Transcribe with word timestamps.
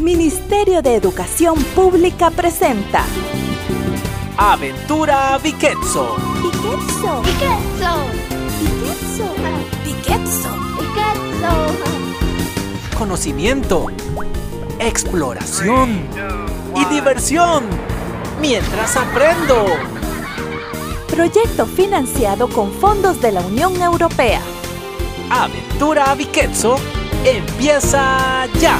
Ministerio 0.00 0.82
de 0.82 0.96
Educación 0.96 1.56
Pública 1.74 2.30
presenta 2.30 3.04
Aventura 4.36 5.38
Viquetso. 5.38 6.16
Viquetso. 6.42 7.22
Viquetso. 7.22 7.92
Viquetso. 8.60 9.24
Viquetso. 9.84 10.48
Viquetso. 10.80 11.38
Conocimiento, 12.98 13.86
exploración 14.78 16.06
y 16.74 16.84
diversión 16.94 17.64
mientras 18.40 18.96
aprendo. 18.96 19.66
Proyecto 21.08 21.66
financiado 21.66 22.48
con 22.48 22.72
fondos 22.72 23.20
de 23.20 23.32
la 23.32 23.40
Unión 23.40 23.80
Europea. 23.82 24.40
Aventura 25.30 26.14
Viquetso 26.14 26.76
empieza 27.24 28.46
ya. 28.58 28.78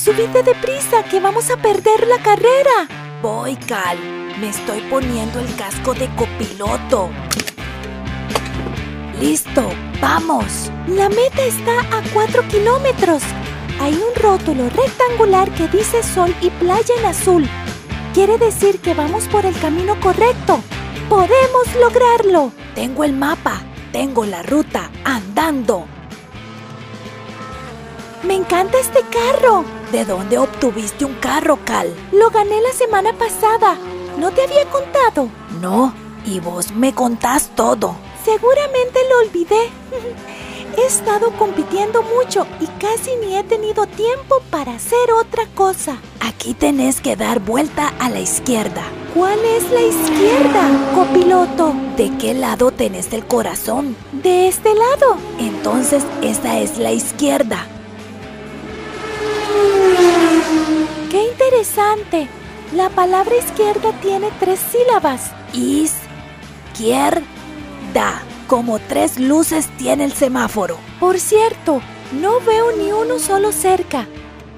Subite 0.00 0.42
deprisa 0.42 1.02
que 1.02 1.20
vamos 1.20 1.50
a 1.50 1.58
perder 1.58 2.06
la 2.08 2.16
carrera. 2.22 2.88
Voy, 3.20 3.54
Cal. 3.56 3.98
Me 4.40 4.48
estoy 4.48 4.80
poniendo 4.88 5.40
el 5.40 5.54
casco 5.56 5.92
de 5.92 6.08
copiloto. 6.16 7.10
Listo, 9.20 9.68
vamos. 10.00 10.70
La 10.86 11.10
meta 11.10 11.44
está 11.44 11.80
a 11.80 12.02
4 12.14 12.48
kilómetros. 12.48 13.22
Hay 13.78 13.92
un 13.92 14.14
rótulo 14.14 14.70
rectangular 14.70 15.50
que 15.50 15.68
dice 15.68 16.02
sol 16.02 16.34
y 16.40 16.48
playa 16.48 16.94
en 16.98 17.04
azul. 17.04 17.46
Quiere 18.14 18.38
decir 18.38 18.80
que 18.80 18.94
vamos 18.94 19.28
por 19.28 19.44
el 19.44 19.58
camino 19.60 20.00
correcto. 20.00 20.62
¡Podemos 21.10 21.74
lograrlo! 21.78 22.52
Tengo 22.74 23.04
el 23.04 23.12
mapa, 23.12 23.60
tengo 23.92 24.24
la 24.24 24.42
ruta, 24.42 24.90
andando. 25.04 25.84
¡Me 28.22 28.34
encanta 28.34 28.78
este 28.78 29.00
carro! 29.10 29.79
¿De 29.92 30.04
dónde 30.04 30.38
obtuviste 30.38 31.04
un 31.04 31.14
carro, 31.14 31.58
Cal? 31.64 31.92
Lo 32.12 32.30
gané 32.30 32.60
la 32.60 32.72
semana 32.72 33.12
pasada. 33.12 33.76
¿No 34.18 34.30
te 34.30 34.42
había 34.42 34.64
contado? 34.70 35.28
No, 35.60 35.92
y 36.24 36.38
vos 36.38 36.70
me 36.70 36.94
contás 36.94 37.50
todo. 37.56 37.96
Seguramente 38.24 39.00
lo 39.08 39.28
olvidé. 39.28 39.68
He 40.76 40.86
estado 40.86 41.32
compitiendo 41.32 42.04
mucho 42.04 42.46
y 42.60 42.66
casi 42.78 43.16
ni 43.16 43.36
he 43.36 43.42
tenido 43.42 43.86
tiempo 43.86 44.40
para 44.50 44.76
hacer 44.76 45.10
otra 45.12 45.46
cosa. 45.56 45.98
Aquí 46.20 46.54
tenés 46.54 47.00
que 47.00 47.16
dar 47.16 47.40
vuelta 47.40 47.88
a 47.98 48.08
la 48.08 48.20
izquierda. 48.20 48.82
¿Cuál 49.12 49.40
es 49.40 49.68
la 49.72 49.80
izquierda, 49.80 50.92
copiloto? 50.94 51.74
¿De 51.96 52.16
qué 52.18 52.34
lado 52.34 52.70
tenés 52.70 53.12
el 53.12 53.26
corazón? 53.26 53.96
De 54.12 54.46
este 54.46 54.72
lado. 54.72 55.16
Entonces 55.40 56.04
esa 56.22 56.60
es 56.60 56.78
la 56.78 56.92
izquierda. 56.92 57.66
Interesante! 61.50 62.28
La 62.74 62.88
palabra 62.90 63.36
izquierda 63.36 63.92
tiene 64.00 64.28
tres 64.38 64.60
sílabas. 64.60 65.32
Izquierda. 65.52 67.24
Como 68.46 68.78
tres 68.78 69.18
luces 69.18 69.68
tiene 69.76 70.04
el 70.04 70.12
semáforo. 70.12 70.78
Por 71.00 71.18
cierto, 71.18 71.82
no 72.20 72.38
veo 72.40 72.70
ni 72.76 72.92
uno 72.92 73.18
solo 73.18 73.50
cerca. 73.50 74.06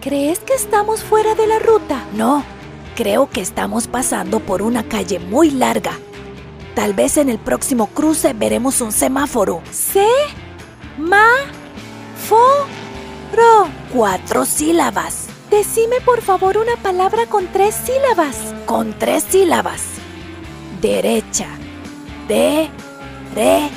¿Crees 0.03 0.41
que 0.41 0.53
estamos 0.53 1.03
fuera 1.03 1.35
de 1.35 1.47
la 1.47 1.59
ruta? 1.59 2.05
No, 2.15 2.45
creo 2.95 3.31
que 3.31 3.41
estamos 3.41 3.89
pasando 3.89 4.41
por 4.41 4.61
una 4.61 4.83
calle 4.83 5.19
muy 5.19 5.51
larga. 5.51 5.93
Tal 6.75 6.93
vez 6.93 7.17
en 7.17 7.31
el 7.31 7.39
próximo 7.39 7.87
cruce 7.87 8.35
veremos 8.35 8.83
un 8.83 8.93
semáforo. 8.93 9.63
Se 9.71 10.07
ma 10.99 11.29
fo 12.29 12.67
ro. 13.35 13.69
Cuatro 13.93 14.45
sílabas. 14.45 15.22
Decime 15.53 16.01
por 16.01 16.23
favor 16.23 16.57
una 16.57 16.77
palabra 16.83 17.27
con 17.27 17.47
tres 17.47 17.75
sílabas. 17.75 18.55
Con 18.65 18.99
tres 18.99 19.23
sílabas. 19.29 19.83
Derecha. 20.81 21.47
De 22.27 22.71
re 23.35 23.69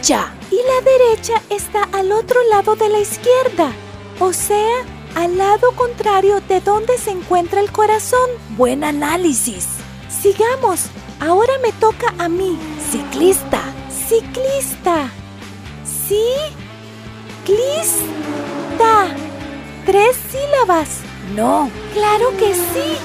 cha. 0.00 0.32
Y 0.50 0.56
la 0.56 0.80
derecha 0.90 1.34
está 1.50 1.82
al 1.92 2.12
otro 2.12 2.42
lado 2.48 2.76
de 2.76 2.88
la 2.88 3.00
izquierda. 3.00 3.72
O 4.20 4.32
sea, 4.32 4.86
al 5.16 5.36
lado 5.36 5.72
contrario 5.72 6.40
de 6.48 6.62
donde 6.62 6.96
se 6.96 7.10
encuentra 7.10 7.60
el 7.60 7.72
corazón. 7.72 8.30
Buen 8.56 8.82
análisis. 8.82 9.66
Sigamos. 10.08 10.86
Ahora 11.20 11.52
me 11.62 11.72
toca 11.72 12.14
a 12.16 12.30
mí. 12.30 12.58
Ciclista. 12.90 13.60
Ciclista. 14.08 15.10
Ciclista. 17.44 17.74
Tres 19.84 20.16
sílabas. 20.30 21.07
No. 21.34 21.70
Claro 21.92 22.30
que 22.36 22.54
sí. 22.54 22.98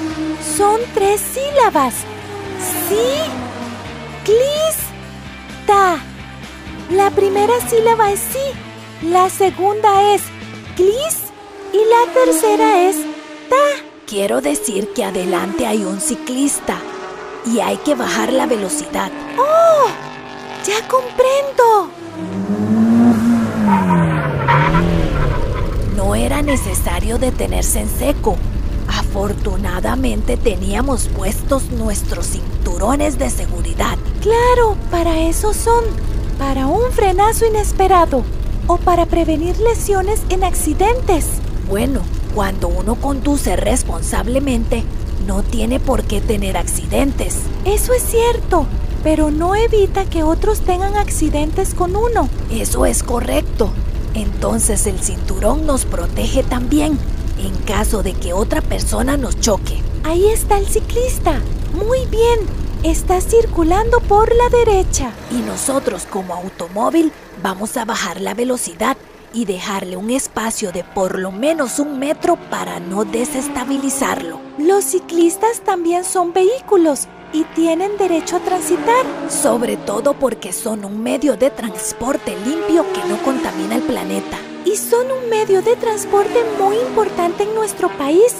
Son 0.57 0.79
tres 0.93 1.21
sílabas. 1.21 1.93
Ciclista. 4.23 5.99
La 6.91 7.09
primera 7.11 7.53
sílaba 7.69 8.11
es 8.11 8.19
sí. 8.19 9.07
La 9.09 9.29
segunda 9.29 10.13
es 10.13 10.21
clis. 10.75 11.23
Y 11.73 11.77
la 11.77 12.13
tercera 12.13 12.87
es 12.87 12.97
ta. 13.49 13.83
Quiero 14.05 14.41
decir 14.41 14.93
que 14.93 15.03
adelante 15.03 15.65
hay 15.65 15.83
un 15.83 15.99
ciclista 15.99 16.77
y 17.45 17.59
hay 17.59 17.77
que 17.77 17.95
bajar 17.95 18.31
la 18.31 18.45
velocidad. 18.45 19.11
¡Oh! 19.37 19.87
Ya 20.65 20.87
comprendo. 20.87 21.89
No 25.95 26.12
era 26.25 26.41
necesario 26.41 27.17
detenerse 27.17 27.81
en 27.81 27.89
seco. 27.89 28.37
Afortunadamente 28.87 30.37
teníamos 30.37 31.07
puestos 31.09 31.69
nuestros 31.71 32.27
cinturones 32.27 33.17
de 33.19 33.29
seguridad. 33.29 33.97
Claro, 34.21 34.77
para 34.89 35.19
eso 35.19 35.53
son. 35.53 35.83
Para 36.37 36.67
un 36.67 36.91
frenazo 36.91 37.45
inesperado 37.45 38.23
o 38.67 38.77
para 38.77 39.05
prevenir 39.05 39.57
lesiones 39.59 40.21
en 40.29 40.43
accidentes. 40.43 41.25
Bueno, 41.69 42.01
cuando 42.33 42.67
uno 42.67 42.95
conduce 42.95 43.55
responsablemente, 43.55 44.83
no 45.27 45.43
tiene 45.43 45.79
por 45.79 46.03
qué 46.03 46.21
tener 46.21 46.57
accidentes. 46.57 47.37
Eso 47.65 47.93
es 47.93 48.03
cierto, 48.03 48.65
pero 49.03 49.31
no 49.31 49.55
evita 49.55 50.05
que 50.05 50.23
otros 50.23 50.61
tengan 50.61 50.95
accidentes 50.95 51.73
con 51.73 51.95
uno. 51.95 52.29
Eso 52.49 52.85
es 52.85 53.03
correcto. 53.03 53.71
Entonces 54.13 54.85
el 54.87 54.99
cinturón 54.99 55.65
nos 55.65 55.85
protege 55.85 56.43
también 56.43 56.99
en 57.37 57.55
caso 57.63 58.03
de 58.03 58.13
que 58.13 58.33
otra 58.33 58.61
persona 58.61 59.17
nos 59.17 59.39
choque. 59.39 59.81
Ahí 60.03 60.27
está 60.29 60.57
el 60.57 60.67
ciclista. 60.67 61.41
Muy 61.73 62.05
bien. 62.07 62.39
Está 62.83 63.21
circulando 63.21 63.99
por 64.01 64.33
la 64.35 64.49
derecha. 64.49 65.11
Y 65.31 65.35
nosotros 65.35 66.05
como 66.05 66.33
automóvil 66.35 67.11
vamos 67.41 67.77
a 67.77 67.85
bajar 67.85 68.19
la 68.19 68.33
velocidad 68.33 68.97
y 69.33 69.45
dejarle 69.45 69.97
un 69.97 70.11
espacio 70.11 70.71
de 70.71 70.83
por 70.83 71.17
lo 71.17 71.31
menos 71.31 71.79
un 71.79 71.97
metro 71.97 72.35
para 72.49 72.79
no 72.79 73.05
desestabilizarlo. 73.05 74.39
Los 74.57 74.83
ciclistas 74.83 75.61
también 75.61 76.03
son 76.03 76.33
vehículos 76.33 77.07
y 77.33 77.43
tienen 77.55 77.97
derecho 77.97 78.37
a 78.37 78.39
transitar. 78.39 79.05
Sobre 79.29 79.75
todo 79.75 80.13
porque 80.13 80.53
son 80.53 80.85
un 80.85 81.01
medio 81.01 81.35
de 81.35 81.49
transporte 81.49 82.37
limpio 82.45 82.85
que 82.93 83.03
no 83.09 83.17
contamina 83.23 83.75
el 83.75 83.81
planeta. 83.81 84.37
Y 84.65 84.77
son 84.77 85.07
un 85.11 85.29
medio 85.29 85.61
de 85.61 85.75
transporte 85.75 86.39
muy 86.59 86.77
importante 86.77 87.43
en 87.43 87.53
nuestro 87.55 87.89
país, 87.97 88.35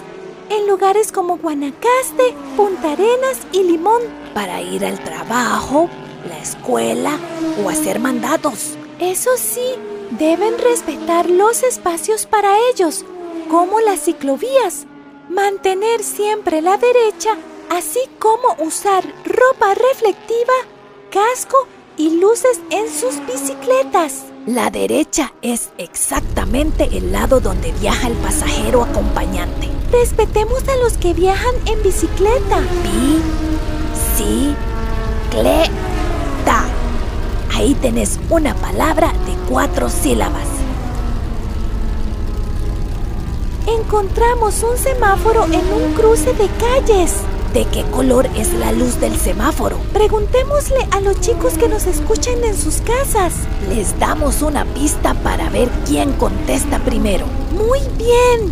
en 0.50 0.68
lugares 0.68 1.12
como 1.12 1.38
Guanacaste, 1.38 2.34
Punta 2.56 2.94
Arenas 2.94 3.40
y 3.52 3.64
Limón. 3.64 4.02
Para 4.34 4.62
ir 4.62 4.86
al 4.86 5.00
trabajo, 5.04 5.90
la 6.30 6.40
escuela 6.40 7.18
o 7.64 7.70
hacer 7.70 8.00
mandatos. 8.00 8.75
Eso 9.00 9.31
sí, 9.36 9.75
deben 10.12 10.57
respetar 10.60 11.30
los 11.30 11.63
espacios 11.63 12.25
para 12.25 12.56
ellos, 12.72 13.04
como 13.50 13.81
las 13.81 14.01
ciclovías, 14.01 14.86
mantener 15.30 16.04
siempre 16.04 16.62
la 16.62 16.78
derecha, 16.78 17.36
así 17.78 18.02
como 18.20 18.56
usar 18.60 19.04
ropa 19.25 19.74
reflectiva, 19.74 20.54
casco 21.10 21.68
y 21.98 22.20
luces 22.20 22.60
en 22.70 22.88
sus 22.90 23.25
bicicletas. 23.25 24.25
La 24.46 24.70
derecha 24.70 25.34
es 25.42 25.72
exactamente 25.78 26.90
el 26.92 27.12
lado 27.12 27.40
donde 27.40 27.72
viaja 27.74 28.08
el 28.08 28.14
pasajero 28.16 28.84
acompañante. 28.84 29.70
Respetemos 29.92 30.68
a 30.68 30.75
los 30.78 30.98
que 30.98 31.14
viajan 31.14 31.56
en 31.66 31.81
bicicleta. 31.81 32.62
Bicicleta. 34.19 35.72
Ahí 37.56 37.74
tenés 37.76 38.19
una 38.30 38.54
palabra 38.56 39.08
de 39.08 39.36
cuatro 39.50 39.90
sílabas. 39.90 40.48
Encontramos 43.66 44.62
un 44.64 44.78
semáforo 44.78 45.46
en 45.46 45.74
un 45.74 45.94
cruce 45.94 46.34
de 46.34 46.48
calles. 46.60 47.14
¿De 47.54 47.66
qué 47.66 47.84
color 47.92 48.28
es 48.36 48.52
la 48.56 48.72
luz 48.72 49.00
del 49.00 49.16
semáforo? 49.16 49.78
Preguntémosle 49.94 50.88
a 50.90 51.00
los 51.02 51.22
chicos 51.22 51.54
que 51.54 51.70
nos 51.70 51.86
escuchan 51.86 52.44
en 52.44 52.58
sus 52.58 52.82
casas. 52.82 53.34
Les 53.70 54.00
damos 54.00 54.42
una 54.42 54.66
pista 54.66 55.14
para 55.14 55.52
ver 55.52 55.70
quién 55.86 56.14
contesta 56.14 56.80
primero. 56.80 57.28
Muy 57.52 57.80
bien. 57.96 58.52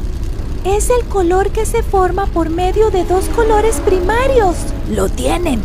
Es 0.65 0.92
el 0.92 1.03
color 1.06 1.50
que 1.50 1.65
se 1.65 1.81
forma 1.81 2.27
por 2.27 2.51
medio 2.51 2.92
de 2.92 3.03
dos 3.03 3.25
colores 3.30 3.77
primarios. 3.80 4.56
Lo 4.92 5.09
tienen. 5.09 5.63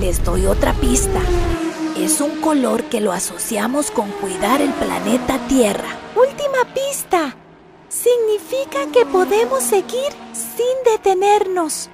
Les 0.00 0.24
doy 0.24 0.46
otra 0.46 0.72
pista. 0.72 1.20
Es 1.98 2.22
un 2.22 2.40
color 2.40 2.84
que 2.84 3.02
lo 3.02 3.12
asociamos 3.12 3.90
con 3.90 4.10
cuidar 4.12 4.62
el 4.62 4.72
planeta 4.72 5.46
Tierra. 5.46 5.90
Última 6.16 6.72
pista. 6.72 7.36
Significa 7.90 8.90
que 8.94 9.04
podemos 9.04 9.62
seguir 9.62 10.10
sin 10.32 10.94
detenernos. 10.94 11.90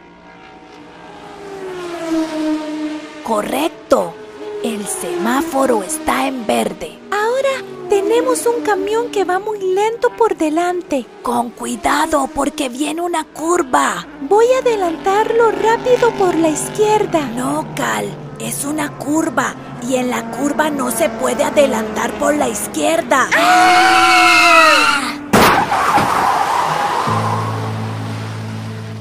Correcto. 3.25 4.14
El 4.62 4.87
semáforo 4.87 5.82
está 5.82 6.26
en 6.26 6.47
verde. 6.47 6.99
Ahora 7.11 7.64
tenemos 7.88 8.47
un 8.47 8.62
camión 8.62 9.11
que 9.11 9.25
va 9.25 9.38
muy 9.38 9.59
lento 9.59 10.11
por 10.17 10.37
delante. 10.37 11.06
Con 11.23 11.50
cuidado 11.50 12.29
porque 12.35 12.69
viene 12.69 13.00
una 13.00 13.25
curva. 13.25 14.06
Voy 14.29 14.47
a 14.55 14.59
adelantarlo 14.59 15.50
rápido 15.50 16.11
por 16.19 16.35
la 16.35 16.49
izquierda. 16.49 17.26
No, 17.37 17.67
Cal, 17.75 18.06
es 18.38 18.64
una 18.64 18.97
curva 18.99 19.55
y 19.88 19.97
en 19.97 20.11
la 20.11 20.31
curva 20.31 20.70
no 20.70 20.91
se 20.91 21.09
puede 21.09 21.44
adelantar 21.44 22.12
por 22.19 22.37
la 22.37 22.49
izquierda. 22.49 23.29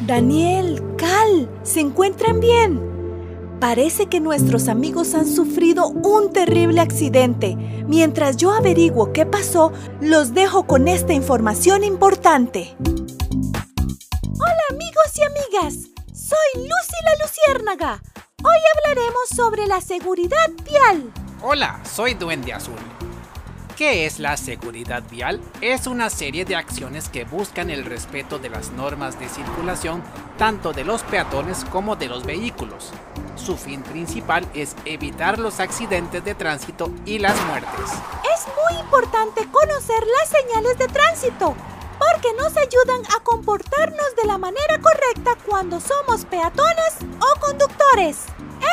Daniel, 0.06 0.82
Cal, 0.98 1.50
¿se 1.64 1.80
encuentran 1.80 2.40
bien? 2.40 2.91
Parece 3.62 4.08
que 4.08 4.20
nuestros 4.20 4.68
amigos 4.70 5.14
han 5.14 5.28
sufrido 5.28 5.90
un 5.90 6.34
terrible 6.34 6.82
accidente. 6.82 7.56
Mientras 7.88 8.38
yo 8.38 8.54
averiguo 8.54 9.14
qué 9.14 9.28
pasó, 9.28 9.72
los 10.02 10.34
dejo 10.34 10.66
con 10.66 10.88
esta 10.88 11.14
información 11.14 11.84
importante. 11.84 12.76
Hola 12.80 14.64
amigos 14.72 15.16
y 15.16 15.22
amigas, 15.22 15.76
soy 16.12 16.56
Lucy 16.56 16.98
la 17.04 17.24
Luciérnaga. 17.24 18.02
Hoy 18.44 18.60
hablaremos 18.76 19.30
sobre 19.30 19.68
la 19.68 19.80
seguridad 19.80 20.50
vial. 20.66 21.12
Hola, 21.44 21.82
soy 21.84 22.16
Duende 22.16 22.54
Azul. 22.54 22.80
¿Qué 23.78 24.08
es 24.08 24.18
la 24.18 24.38
seguridad 24.38 25.04
vial? 25.12 25.40
Es 25.62 25.86
una 25.86 26.10
serie 26.10 26.46
de 26.46 26.56
acciones 26.56 27.10
que 27.10 27.26
buscan 27.26 27.70
el 27.70 27.86
respeto 27.86 28.40
de 28.40 28.50
las 28.50 28.72
normas 28.72 29.20
de 29.20 29.30
circulación 29.30 30.02
tanto 30.40 30.74
de 30.74 30.84
los 30.84 31.04
peatones 31.04 31.64
como 31.66 31.96
de 31.96 32.08
los 32.08 32.26
vehículos. 32.26 32.92
Su 33.46 33.58
fin 33.58 33.82
principal 33.82 34.48
es 34.54 34.76
evitar 34.86 35.40
los 35.40 35.60
accidentes 35.60 36.24
de 36.24 36.36
tránsito 36.36 36.92
y 37.06 37.18
las 37.18 37.36
muertes. 37.46 37.90
Es 38.36 38.46
muy 38.46 38.80
importante 38.80 39.48
conocer 39.52 40.04
las 40.20 40.30
señales 40.30 40.78
de 40.78 40.88
tránsito 40.88 41.56
porque 41.98 42.34
nos 42.38 42.56
ayudan 42.56 43.02
a 43.16 43.24
comportarnos 43.24 44.16
de 44.16 44.28
la 44.28 44.38
manera 44.38 44.80
correcta 44.80 45.36
cuando 45.46 45.80
somos 45.80 46.26
peatones 46.26 46.98
o 47.20 47.40
conductores. 47.40 48.26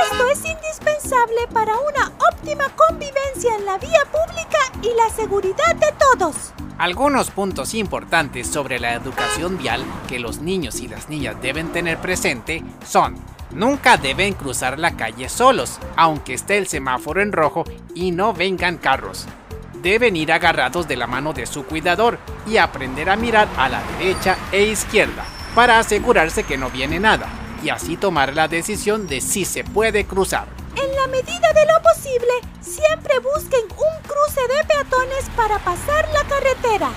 Esto 0.05 0.29
es 0.29 0.45
indispensable 0.45 1.49
para 1.53 1.73
una 1.79 2.13
óptima 2.31 2.69
convivencia 2.77 3.57
en 3.57 3.65
la 3.65 3.79
vía 3.79 4.05
pública 4.05 4.59
y 4.83 4.95
la 4.95 5.09
seguridad 5.17 5.77
de 5.77 5.93
todos. 5.93 6.53
Algunos 6.77 7.31
puntos 7.31 7.73
importantes 7.73 8.47
sobre 8.47 8.79
la 8.79 8.93
educación 8.93 9.57
vial 9.57 9.83
que 10.09 10.19
los 10.19 10.41
niños 10.41 10.81
y 10.81 10.89
las 10.89 11.09
niñas 11.09 11.41
deben 11.41 11.73
tener 11.73 11.99
presente 11.99 12.63
son 12.87 13.17
Nunca 13.51 13.97
deben 13.97 14.35
cruzar 14.35 14.79
la 14.79 14.97
calle 14.97 15.29
solos, 15.29 15.79
aunque 15.97 16.35
esté 16.35 16.59
el 16.59 16.67
semáforo 16.67 17.23
en 17.23 17.33
rojo 17.33 17.65
y 17.95 18.11
no 18.11 18.35
vengan 18.35 18.77
carros. 18.77 19.27
Deben 19.83 20.17
ir 20.17 20.33
agarrados 20.33 20.87
de 20.87 20.97
la 20.97 21.07
mano 21.07 21.33
de 21.33 21.47
su 21.47 21.65
cuidador 21.65 22.19
y 22.47 22.59
aprender 22.59 23.09
a 23.09 23.17
mirar 23.17 23.49
a 23.57 23.69
la 23.69 23.83
derecha 23.99 24.37
e 24.53 24.65
izquierda 24.65 25.25
para 25.55 25.79
asegurarse 25.79 26.45
que 26.45 26.59
no 26.59 26.69
viene 26.71 27.01
nada 27.01 27.29
y 27.63 27.71
así 27.71 27.97
tomar 27.97 28.35
la 28.35 28.49
decisión 28.49 29.07
de 29.07 29.21
si 29.21 29.45
se 29.45 29.65
puede 29.65 30.05
cruzar. 30.05 30.47
En 30.77 30.95
la 30.95 31.07
medida 31.07 31.53
de 31.55 31.67
lo 31.67 31.83
posible, 31.83 32.33
siempre 32.61 33.19
busquen 33.21 33.65
un 33.65 34.03
cruce 34.03 34.41
de 34.43 34.65
peatones 34.67 35.25
para 35.37 35.59
pasar 35.59 36.09
la 36.13 36.23
carretera. 36.25 36.91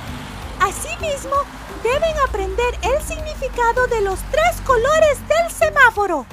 Asimismo, 0.59 1.37
deben 1.81 2.15
aprender 2.27 2.77
el 2.83 3.01
significado 3.01 3.87
de 3.87 4.01
los 4.01 4.19
tres 4.31 4.61
colores 4.65 5.17
del 5.27 5.49
semáforo. 5.49 6.25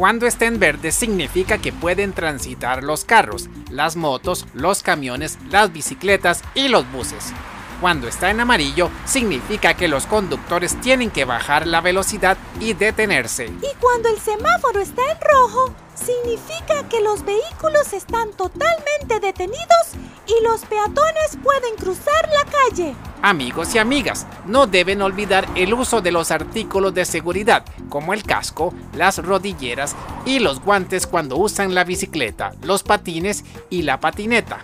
Cuando 0.00 0.26
esté 0.26 0.46
en 0.46 0.58
verde 0.58 0.92
significa 0.92 1.58
que 1.58 1.74
pueden 1.74 2.14
transitar 2.14 2.82
los 2.82 3.04
carros, 3.04 3.50
las 3.68 3.96
motos, 3.96 4.46
los 4.54 4.82
camiones, 4.82 5.36
las 5.50 5.74
bicicletas 5.74 6.42
y 6.54 6.68
los 6.68 6.90
buses. 6.90 7.34
Cuando 7.82 8.08
está 8.08 8.30
en 8.30 8.40
amarillo 8.40 8.88
significa 9.04 9.74
que 9.74 9.88
los 9.88 10.06
conductores 10.06 10.80
tienen 10.80 11.10
que 11.10 11.26
bajar 11.26 11.66
la 11.66 11.82
velocidad 11.82 12.38
y 12.60 12.72
detenerse. 12.72 13.48
Y 13.48 13.76
cuando 13.78 14.08
el 14.08 14.18
semáforo 14.18 14.80
está 14.80 15.02
en 15.02 15.18
rojo, 15.20 15.74
significa 15.94 16.88
que 16.88 17.02
los 17.02 17.22
vehículos 17.22 17.92
están 17.92 18.32
totalmente 18.32 19.20
detenidos 19.20 19.98
y 20.26 20.42
los 20.42 20.64
peatones 20.64 21.36
pueden 21.42 21.76
cruzar 21.76 22.26
la 22.30 22.50
calle. 22.50 22.94
Amigos 23.22 23.74
y 23.74 23.78
amigas, 23.78 24.26
no 24.46 24.66
deben 24.66 25.02
olvidar 25.02 25.46
el 25.54 25.74
uso 25.74 26.00
de 26.00 26.10
los 26.10 26.30
artículos 26.30 26.94
de 26.94 27.04
seguridad, 27.04 27.64
como 27.90 28.14
el 28.14 28.22
casco, 28.22 28.72
las 28.94 29.18
rodilleras 29.18 29.94
y 30.24 30.38
los 30.38 30.60
guantes 30.60 31.06
cuando 31.06 31.36
usan 31.36 31.74
la 31.74 31.84
bicicleta, 31.84 32.52
los 32.62 32.82
patines 32.82 33.44
y 33.68 33.82
la 33.82 34.00
patineta. 34.00 34.60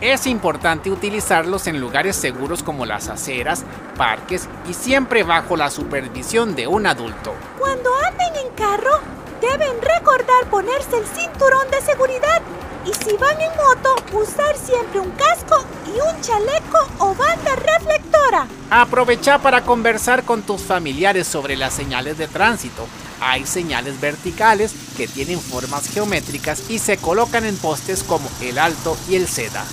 Es 0.00 0.26
importante 0.26 0.90
utilizarlos 0.90 1.66
en 1.66 1.78
lugares 1.78 2.16
seguros 2.16 2.62
como 2.62 2.86
las 2.86 3.08
aceras, 3.08 3.64
parques 3.98 4.48
y 4.68 4.72
siempre 4.72 5.22
bajo 5.22 5.56
la 5.56 5.70
supervisión 5.70 6.56
de 6.56 6.66
un 6.66 6.86
adulto. 6.86 7.34
Cuando 7.58 7.90
anden 8.06 8.46
en 8.46 8.54
carro, 8.54 9.00
deben 9.50 9.80
recordar 9.80 10.48
ponerse 10.50 10.96
el 10.96 11.06
cinturón 11.06 11.70
de 11.70 11.80
seguridad 11.80 12.42
y 12.86 12.92
si 12.92 13.16
van 13.16 13.40
en 13.40 13.50
moto, 13.56 13.94
usar 14.12 14.56
siempre 14.56 15.00
un 15.00 15.10
casco 15.12 15.64
y 15.86 16.00
un 16.00 16.20
chaleco 16.20 16.78
o 16.98 17.14
banda 17.14 17.56
reflectora. 17.56 18.46
Aprovecha 18.70 19.38
para 19.38 19.62
conversar 19.62 20.24
con 20.24 20.42
tus 20.42 20.62
familiares 20.62 21.26
sobre 21.26 21.56
las 21.56 21.72
señales 21.72 22.18
de 22.18 22.28
tránsito. 22.28 22.86
Hay 23.20 23.46
señales 23.46 24.00
verticales 24.00 24.74
que 24.96 25.08
tienen 25.08 25.40
formas 25.40 25.88
geométricas 25.88 26.70
y 26.70 26.78
se 26.78 26.98
colocan 26.98 27.46
en 27.46 27.56
postes 27.56 28.02
como 28.02 28.28
el 28.42 28.58
alto 28.58 28.96
y 29.08 29.16
el 29.16 29.28
seda 29.28 29.64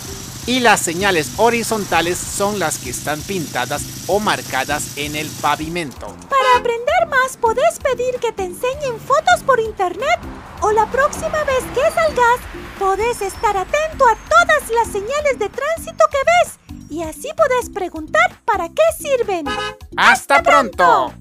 y 0.48 0.60
las 0.60 0.80
señales 0.80 1.32
horizontales 1.38 2.18
son 2.18 2.60
las 2.60 2.78
que 2.78 2.90
están 2.90 3.22
pintadas 3.22 3.84
o 4.08 4.20
marcadas 4.20 4.98
en 4.98 5.16
el 5.16 5.30
pavimento. 5.42 6.16
Para 6.30 6.60
aprender 6.60 7.08
más, 7.10 7.38
podés 7.38 7.80
pedir 7.80 8.16
que 8.20 8.32
te 8.32 8.44
enseñen 8.44 9.00
fotos 9.00 9.44
por 9.46 9.60
internet 9.60 10.20
o 10.62 10.72
la 10.72 10.90
próxima 10.92 11.44
vez 11.44 11.64
que 11.74 11.82
salgas, 11.94 12.40
podés 12.80 13.22
estar 13.22 13.58
atento 13.58 14.06
a 14.06 14.16
todas 14.16 14.70
las 14.70 14.88
señales 14.88 15.40
de 15.40 15.50
tránsito 15.50 16.06
que 16.12 16.18
ves 16.18 16.60
y 16.90 17.04
así 17.04 17.30
podés 17.36 17.70
preguntar 17.70 18.42
para 18.46 18.70
qué 18.70 18.84
sirven. 19.00 19.46
¡Hasta, 19.96 20.44
pronto! 20.44 21.14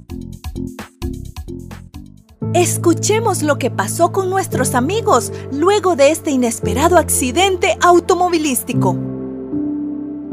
Escuchemos 2.52 3.42
lo 3.42 3.58
que 3.58 3.70
pasó 3.70 4.10
con 4.10 4.28
nuestros 4.28 4.74
amigos 4.74 5.32
luego 5.52 5.94
de 5.94 6.10
este 6.10 6.32
inesperado 6.32 6.98
accidente 6.98 7.78
automovilístico. 7.80 9.09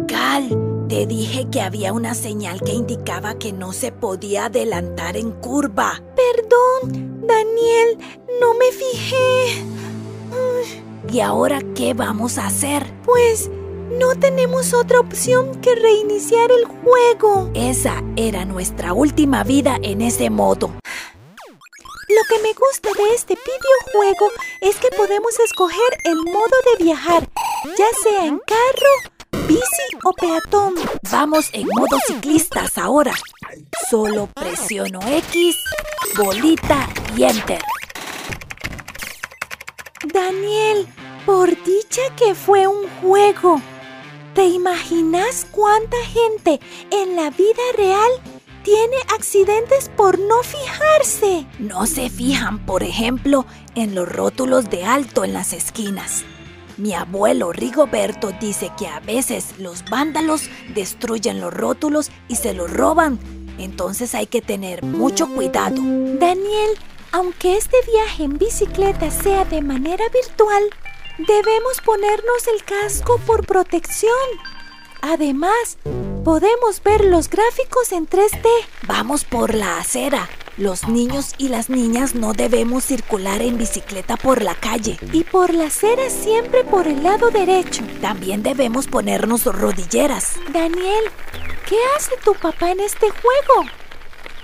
Cal, 0.07 0.85
te 0.87 1.05
dije 1.05 1.47
que 1.51 1.61
había 1.61 1.93
una 1.93 2.13
señal 2.13 2.61
que 2.61 2.71
indicaba 2.71 3.37
que 3.37 3.51
no 3.51 3.73
se 3.73 3.91
podía 3.91 4.45
adelantar 4.45 5.17
en 5.17 5.31
curva. 5.31 6.01
Perdón, 6.15 7.27
Daniel, 7.27 7.97
no 8.39 8.53
me 8.53 8.71
fijé. 8.71 9.65
¿Y 11.11 11.19
ahora 11.19 11.59
qué 11.75 11.93
vamos 11.93 12.37
a 12.37 12.47
hacer? 12.47 12.85
Pues 13.05 13.49
no 13.99 14.15
tenemos 14.19 14.73
otra 14.73 14.99
opción 14.99 15.55
que 15.61 15.75
reiniciar 15.75 16.51
el 16.51 16.65
juego. 16.65 17.49
Esa 17.53 18.03
era 18.15 18.45
nuestra 18.45 18.93
última 18.93 19.43
vida 19.43 19.77
en 19.81 20.01
ese 20.01 20.29
modo. 20.29 20.71
Lo 22.09 22.21
que 22.29 22.41
me 22.41 22.53
gusta 22.53 22.89
de 22.93 23.13
este 23.13 23.35
videojuego 23.35 24.31
es 24.61 24.77
que 24.77 24.89
podemos 24.95 25.37
escoger 25.39 25.97
el 26.05 26.15
modo 26.15 26.55
de 26.77 26.83
viajar, 26.83 27.27
ya 27.77 27.87
sea 28.01 28.25
en 28.25 28.39
carro, 28.39 29.16
bici 29.47 29.87
o 30.03 30.13
peatón. 30.13 30.75
Vamos 31.11 31.49
en 31.53 31.67
modo 31.67 31.97
ciclistas 32.05 32.77
ahora. 32.77 33.13
Solo 33.89 34.27
presiono 34.27 34.99
X, 35.07 35.57
bolita 36.15 36.87
y 37.15 37.23
Enter. 37.23 37.61
Daniel, 40.13 40.87
por 41.25 41.49
dicha 41.63 42.01
que 42.15 42.35
fue 42.35 42.67
un 42.67 42.87
juego. 43.01 43.61
¿Te 44.35 44.45
imaginas 44.45 45.47
cuánta 45.49 45.97
gente 46.05 46.59
en 46.91 47.15
la 47.15 47.31
vida 47.31 47.63
real 47.75 48.11
tiene 48.67 48.97
accidentes 49.15 49.89
por 49.95 50.19
no 50.19 50.43
fijarse. 50.43 51.47
No 51.57 51.85
se 51.85 52.09
fijan, 52.09 52.59
por 52.65 52.83
ejemplo, 52.83 53.45
en 53.75 53.95
los 53.95 54.09
rótulos 54.09 54.69
de 54.69 54.83
alto 54.83 55.23
en 55.23 55.31
las 55.31 55.53
esquinas. 55.53 56.25
Mi 56.77 56.93
abuelo 56.93 57.51
Rigoberto 57.51 58.31
dice 58.39 58.71
que 58.77 58.87
a 58.87 58.99
veces 58.99 59.57
los 59.57 59.83
vándalos 59.89 60.43
destruyen 60.75 61.41
los 61.41 61.51
rótulos 61.51 62.11
y 62.27 62.35
se 62.35 62.53
los 62.53 62.71
roban. 62.71 63.19
Entonces 63.57 64.13
hay 64.13 64.27
que 64.27 64.41
tener 64.41 64.83
mucho 64.83 65.27
cuidado. 65.27 65.81
Daniel, 65.81 66.77
aunque 67.11 67.57
este 67.57 67.77
viaje 67.91 68.23
en 68.23 68.37
bicicleta 68.37 69.09
sea 69.09 69.43
de 69.45 69.63
manera 69.63 70.05
virtual, 70.09 70.63
debemos 71.17 71.81
ponernos 71.83 72.47
el 72.53 72.63
casco 72.63 73.19
por 73.25 73.47
protección. 73.47 74.13
Además, 75.01 75.79
podemos 76.23 76.83
ver 76.83 77.05
los 77.05 77.27
gráficos 77.27 77.91
en 77.91 78.07
3D. 78.07 78.47
Vamos 78.87 79.23
por 79.25 79.55
la 79.55 79.79
acera. 79.79 80.29
Los 80.57 80.87
niños 80.87 81.35
y 81.37 81.49
las 81.49 81.69
niñas 81.69 82.15
no 82.15 82.33
debemos 82.33 82.83
circular 82.83 83.43
en 83.43 83.59
bicicleta 83.59 84.17
por 84.17 84.41
la 84.41 84.55
calle. 84.55 84.97
Y 85.13 85.23
por 85.23 85.53
la 85.53 85.65
acera 85.65 86.09
siempre 86.09 86.63
por 86.63 86.87
el 86.87 87.03
lado 87.03 87.29
derecho. 87.29 87.83
También 88.01 88.41
debemos 88.41 88.87
ponernos 88.87 89.45
rodilleras. 89.45 90.31
Daniel, 90.51 91.03
¿qué 91.69 91.77
hace 91.95 92.17
tu 92.23 92.33
papá 92.33 92.71
en 92.71 92.79
este 92.79 93.07
juego? 93.11 93.69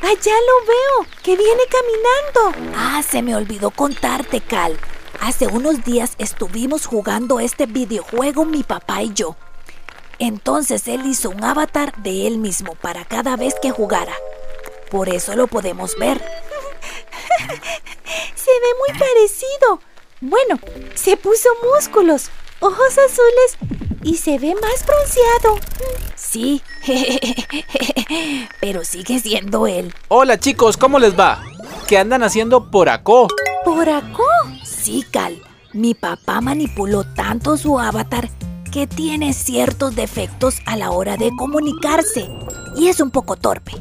Allá 0.03 0.34
lo 0.36 0.67
veo, 0.67 1.10
que 1.24 1.36
viene 1.36 1.63
caminando. 1.72 2.75
Ah, 2.77 3.01
se 3.01 3.24
me 3.24 3.36
olvidó 3.36 3.72
contarte, 3.72 4.39
Cal. 4.39 4.77
Hace 5.20 5.48
unos 5.48 5.84
días 5.84 6.13
estuvimos 6.20 6.86
jugando 6.86 7.39
este 7.39 7.65
videojuego 7.65 8.46
mi 8.46 8.62
papá 8.62 9.01
y 9.01 9.13
yo. 9.13 9.36
Entonces 10.20 10.88
él 10.88 11.08
hizo 11.08 11.32
un 11.32 11.43
avatar 11.43 12.03
de 12.03 12.27
él 12.27 12.38
mismo 12.38 12.75
para 12.75 13.03
cada 13.03 13.36
vez 13.36 13.55
que 13.60 13.72
jugara. 13.72 14.13
Por 14.94 15.10
eso 15.10 15.36
lo 15.36 15.48
podemos 15.48 15.98
ver. 15.98 16.20
se 18.36 18.52
ve 18.52 18.68
muy 18.80 19.00
parecido. 19.00 19.80
Bueno, 20.22 20.60
se 20.94 21.18
puso 21.18 21.50
músculos, 21.74 22.30
ojos 22.60 22.96
azules 23.00 23.58
y 24.04 24.18
se 24.18 24.38
ve 24.38 24.54
más 24.54 24.86
bronceado. 24.86 25.58
Sí, 26.16 26.62
pero 28.62 28.86
sigue 28.86 29.20
siendo 29.20 29.66
él. 29.66 29.92
Hola 30.10 30.40
chicos, 30.40 30.78
¿cómo 30.78 31.00
les 31.00 31.20
va? 31.20 31.42
¿Qué 31.88 31.98
andan 31.98 32.22
haciendo 32.22 32.70
por 32.70 32.88
acá? 32.88 33.26
¿Por 33.66 33.90
acá? 33.90 34.22
Sí, 34.64 35.04
Cal. 35.10 35.42
Mi 35.74 35.96
papá 35.96 36.40
manipuló 36.40 37.04
tanto 37.04 37.58
su 37.58 37.80
avatar 37.80 38.30
que 38.72 38.86
tiene 38.86 39.34
ciertos 39.34 39.96
defectos 39.96 40.60
a 40.68 40.78
la 40.78 40.92
hora 40.92 41.18
de 41.18 41.32
comunicarse 41.36 42.30
y 42.76 42.90
es 42.90 43.00
un 43.02 43.10
poco 43.10 43.38
torpe. 43.38 43.72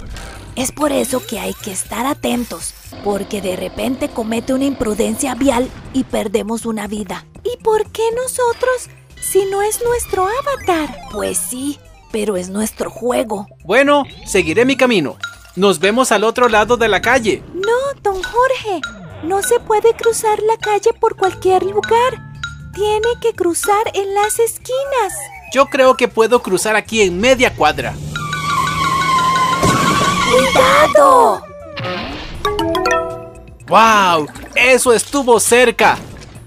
Es 0.54 0.70
por 0.70 0.92
eso 0.92 1.24
que 1.26 1.40
hay 1.40 1.54
que 1.54 1.72
estar 1.72 2.04
atentos, 2.04 2.74
porque 3.02 3.40
de 3.40 3.56
repente 3.56 4.10
comete 4.10 4.52
una 4.52 4.66
imprudencia 4.66 5.34
vial 5.34 5.70
y 5.94 6.04
perdemos 6.04 6.66
una 6.66 6.86
vida. 6.86 7.24
¿Y 7.42 7.56
por 7.62 7.90
qué 7.90 8.02
nosotros 8.14 8.90
si 9.18 9.46
no 9.46 9.62
es 9.62 9.82
nuestro 9.82 10.26
avatar? 10.26 10.94
Pues 11.10 11.38
sí, 11.38 11.78
pero 12.10 12.36
es 12.36 12.50
nuestro 12.50 12.90
juego. 12.90 13.46
Bueno, 13.64 14.04
seguiré 14.26 14.66
mi 14.66 14.76
camino. 14.76 15.16
Nos 15.56 15.78
vemos 15.78 16.12
al 16.12 16.22
otro 16.22 16.48
lado 16.48 16.76
de 16.76 16.88
la 16.88 17.00
calle. 17.00 17.42
No, 17.54 18.00
don 18.02 18.22
Jorge, 18.22 18.80
no 19.24 19.42
se 19.42 19.58
puede 19.58 19.94
cruzar 19.94 20.38
la 20.42 20.58
calle 20.58 20.92
por 21.00 21.16
cualquier 21.16 21.62
lugar. 21.62 22.20
Tiene 22.74 23.08
que 23.22 23.32
cruzar 23.32 23.90
en 23.94 24.14
las 24.14 24.38
esquinas. 24.38 25.14
Yo 25.54 25.66
creo 25.66 25.96
que 25.96 26.08
puedo 26.08 26.42
cruzar 26.42 26.76
aquí 26.76 27.02
en 27.02 27.20
media 27.20 27.54
cuadra. 27.54 27.94
¡Cuidado! 30.32 31.42
¡Wow! 33.66 34.28
Eso 34.54 34.94
estuvo 34.94 35.38
cerca. 35.38 35.98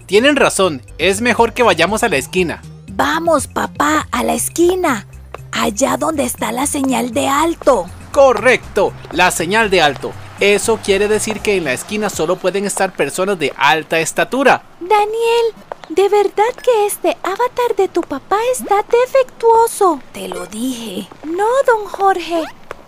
Tienen 0.07 0.35
razón, 0.35 0.81
es 0.97 1.21
mejor 1.21 1.53
que 1.53 1.61
vayamos 1.61 2.01
a 2.01 2.09
la 2.09 2.17
esquina. 2.17 2.63
Vamos, 2.91 3.45
papá, 3.47 4.07
a 4.11 4.23
la 4.23 4.33
esquina. 4.33 5.05
Allá 5.51 5.97
donde 5.97 6.23
está 6.23 6.51
la 6.51 6.65
señal 6.65 7.13
de 7.13 7.27
alto. 7.27 7.85
Correcto, 8.11 8.91
la 9.11 9.29
señal 9.29 9.69
de 9.69 9.81
alto. 9.81 10.11
Eso 10.39 10.79
quiere 10.83 11.07
decir 11.07 11.39
que 11.41 11.55
en 11.55 11.65
la 11.65 11.73
esquina 11.73 12.09
solo 12.09 12.37
pueden 12.37 12.65
estar 12.65 12.91
personas 12.91 13.37
de 13.37 13.53
alta 13.55 13.99
estatura. 13.99 14.63
Daniel, 14.79 15.53
¿De 15.89 16.09
verdad 16.09 16.51
que 16.63 16.87
este 16.87 17.15
avatar 17.21 17.75
de 17.77 17.87
tu 17.87 18.01
papá 18.01 18.37
está 18.51 18.77
defectuoso? 18.77 19.99
Te 20.13 20.27
lo 20.27 20.47
dije. 20.47 21.07
No, 21.23 21.45
don 21.67 21.85
Jorge. 21.85 22.41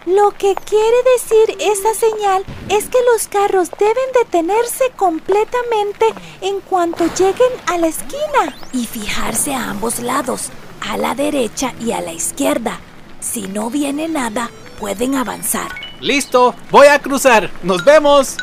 Lo 0.07 0.31
que 0.31 0.55
quiere 0.55 0.95
decir 1.17 1.57
esa 1.59 1.93
señal 1.93 2.45
es 2.69 2.85
que 2.85 2.97
los 3.11 3.27
carros 3.27 3.69
deben 3.77 4.13
detenerse 4.13 4.85
completamente 4.95 6.05
en 6.39 6.61
cuanto 6.61 7.03
lleguen 7.13 7.51
a 7.65 7.77
la 7.77 7.87
esquina. 7.87 8.55
Y 8.71 8.85
fijarse 8.85 9.53
a 9.53 9.69
ambos 9.69 9.99
lados, 9.99 10.47
a 10.79 10.95
la 10.95 11.13
derecha 11.13 11.73
y 11.81 11.91
a 11.91 11.99
la 11.99 12.13
izquierda. 12.13 12.79
Si 13.19 13.49
no 13.49 13.69
viene 13.69 14.07
nada, 14.07 14.49
pueden 14.79 15.15
avanzar. 15.15 15.67
Listo, 15.99 16.55
voy 16.71 16.87
a 16.87 16.99
cruzar. 16.99 17.51
Nos 17.61 17.83
vemos. 17.83 18.37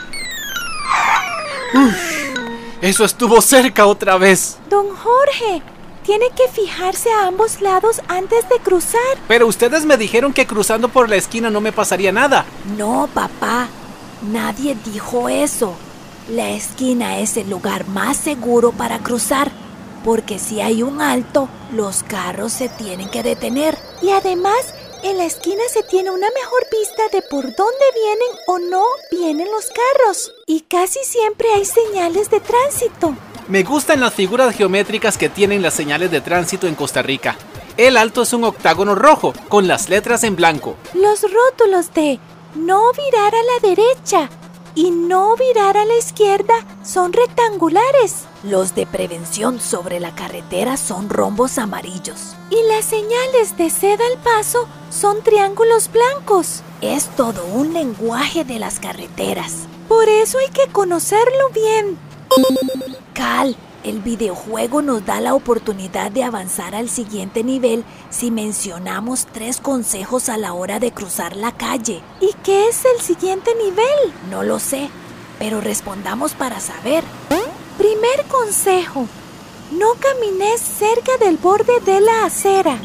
Eso 2.83 3.07
estuvo 3.07 3.41
cerca 3.41 3.87
otra 3.87 4.19
vez. 4.19 4.59
Don 4.69 4.95
Jorge, 4.95 5.63
tiene 6.05 6.27
que 6.31 6.49
fijarse 6.53 7.11
a 7.11 7.27
ambos 7.27 7.61
lados 7.61 8.01
antes 8.09 8.49
de 8.49 8.59
cruzar. 8.59 9.01
Pero 9.27 9.47
ustedes 9.47 9.85
me 9.85 9.97
dijeron 9.97 10.33
que 10.33 10.47
cruzando 10.47 10.89
por 10.89 11.09
la 11.09 11.17
esquina 11.17 11.51
no 11.51 11.61
me 11.61 11.73
pasaría 11.73 12.13
nada. 12.13 12.45
No, 12.77 13.09
papá. 13.13 13.69
Nadie 14.23 14.77
dijo 14.85 15.29
eso. 15.29 15.75
La 16.29 16.51
esquina 16.51 17.19
es 17.19 17.37
el 17.37 17.51
lugar 17.51 17.87
más 17.89 18.17
seguro 18.17 18.73
para 18.73 18.99
cruzar, 19.01 19.51
porque 20.05 20.39
si 20.39 20.61
hay 20.61 20.83
un 20.83 21.03
alto, 21.03 21.49
los 21.73 22.03
carros 22.03 22.53
se 22.53 22.69
tienen 22.69 23.11
que 23.11 23.23
detener. 23.23 23.77
Y 24.01 24.11
además, 24.11 24.75
en 25.03 25.19
la 25.19 25.27
esquina 25.27 25.63
se 25.71 25.83
tiene 25.83 26.11
una 26.11 26.29
mejor 26.31 26.67
vista 26.71 27.03
de 27.13 27.21
por 27.23 27.43
dónde 27.43 27.85
vienen 27.95 28.39
o 28.47 28.59
no 28.59 28.85
vienen 29.11 29.49
los 29.51 29.67
carros. 29.67 30.33
Y 30.47 30.61
casi 30.63 31.01
siempre 31.05 31.49
hay 31.53 31.65
señales 31.67 32.31
de 32.31 32.41
tránsito. 32.41 33.15
Me 33.47 33.63
gustan 33.63 34.01
las 34.01 34.15
figuras 34.15 34.57
geométricas 34.57 35.19
que 35.19 35.29
tienen 35.29 35.61
las 35.61 35.75
señales 35.75 36.11
de 36.11 36.23
tránsito 36.23 36.67
en 36.67 36.75
Costa 36.75 37.03
Rica. 37.03 37.37
El 37.77 37.99
alto 37.99 38.23
es 38.23 38.33
un 38.33 38.45
octágono 38.45 38.95
rojo 38.95 39.35
con 39.51 39.69
las 39.69 39.91
letras 39.91 40.25
en 40.25 40.35
blanco. 40.35 40.77
Los 40.95 41.21
rótulos 41.23 41.93
de 41.93 42.19
no 42.55 42.81
virar 42.93 43.35
a 43.35 43.43
la 43.43 43.69
derecha 43.69 44.31
y 44.75 44.91
no 44.91 45.37
virar 45.37 45.77
a 45.77 45.85
la 45.85 45.95
izquierda 45.99 46.55
son 46.83 47.13
rectangulares. 47.13 48.25
Los 48.45 48.75
de 48.75 48.87
prevención 48.87 49.61
sobre 49.61 50.01
la 50.01 50.15
carretera 50.15 50.79
son 50.79 51.11
rombos 51.11 51.59
amarillos. 51.59 52.37
Y 52.49 52.57
las 52.75 52.87
señales 52.87 53.59
de 53.59 53.69
ceda 53.69 54.05
al 54.11 54.23
paso 54.23 54.67
son 54.89 55.23
triángulos 55.23 55.91
blancos. 55.93 56.63
Es 56.81 57.09
todo 57.15 57.45
un 57.45 57.75
lenguaje 57.75 58.45
de 58.45 58.59
las 58.59 58.81
carreteras. 58.81 59.67
Por 59.87 60.09
eso 60.09 60.39
hay 60.39 60.49
que 60.49 60.73
conocerlo 60.73 61.51
bien. 61.53 61.99
Cal, 63.13 63.57
el 63.85 64.01
videojuego 64.01 64.83
nos 64.83 65.05
da 65.05 65.21
la 65.21 65.35
oportunidad 65.35 66.11
de 66.11 66.25
avanzar 66.25 66.75
al 66.75 66.89
siguiente 66.89 67.45
nivel 67.45 67.85
si 68.11 68.31
mencionamos 68.31 69.27
tres 69.27 69.61
consejos 69.61 70.29
a 70.29 70.37
la 70.37 70.55
hora 70.55 70.81
de 70.81 70.93
cruzar 70.93 71.37
la 71.37 71.53
calle. 71.53 72.03
¿Y 72.21 72.33
qué 72.43 72.69
es 72.69 72.85
el 72.87 73.01
siguiente 73.01 73.55
nivel? 73.55 74.15
No 74.31 74.43
lo 74.43 74.59
sé, 74.59 74.89
pero 75.39 75.61
respondamos 75.61 76.33
para 76.33 76.61
saber. 76.61 77.05
Primer 77.79 78.25
consejo. 78.29 79.07
No 79.73 79.95
camines 80.01 80.61
cerca 80.61 81.17
del 81.19 81.37
borde 81.37 81.81
de 81.81 82.01
la 82.01 82.25
acera. 82.25 82.79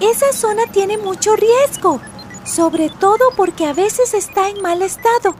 Esa 0.00 0.32
zona 0.32 0.66
tiene 0.72 0.98
mucho 0.98 1.36
riesgo, 1.36 2.00
sobre 2.44 2.88
todo 2.88 3.30
porque 3.36 3.66
a 3.66 3.72
veces 3.72 4.14
está 4.14 4.48
en 4.48 4.62
mal 4.62 4.82
estado. 4.82 5.34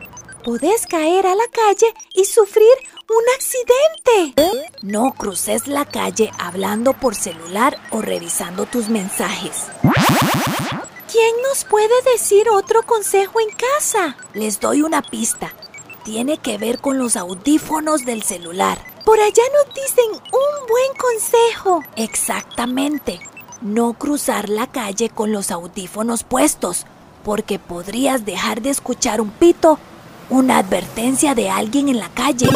Podés 0.45 0.87
caer 0.87 1.27
a 1.27 1.35
la 1.35 1.47
calle 1.51 1.95
y 2.13 2.25
sufrir 2.27 2.67
¡Un 3.09 3.23
accidente! 3.37 4.71
No 4.81 5.13
cruces 5.13 5.67
la 5.67 5.85
calle 5.85 6.31
hablando 6.39 6.95
por 6.95 7.15
celular 7.15 7.79
o 7.91 8.01
revisando 8.01 8.65
tus 8.65 8.89
mensajes. 8.89 9.67
¿Quién 11.13 11.35
nos 11.47 11.65
puede 11.65 11.95
decir 12.13 12.49
otro 12.49 12.83
consejo 12.83 13.41
en 13.41 13.55
casa? 13.55 14.17
Les 14.33 14.59
doy 14.59 14.83
una 14.83 15.03
pista. 15.03 15.53
Tiene 16.03 16.39
que 16.39 16.57
ver 16.57 16.81
con 16.81 16.99
los 16.99 17.17
audífonos 17.17 18.07
del 18.07 18.23
celular. 18.23 18.79
Por 19.05 19.21
allá 19.21 19.43
nos 19.53 19.75
dicen 19.75 20.11
un 20.11 20.67
buen 20.67 20.97
consejo. 20.99 21.83
Exactamente. 21.97 23.21
No 23.61 23.93
cruzar 23.93 24.49
la 24.49 24.67
calle 24.67 25.11
con 25.11 25.31
los 25.31 25.51
audífonos 25.51 26.25
puestos, 26.25 26.87
porque 27.23 27.59
podrías 27.59 28.25
dejar 28.25 28.63
de 28.63 28.71
escuchar 28.71 29.21
un 29.21 29.31
pito 29.31 29.79
una 30.31 30.59
advertencia 30.59 31.35
de 31.35 31.51
alguien 31.51 31.89
en 31.89 31.99
la 31.99 32.09
calle. 32.09 32.49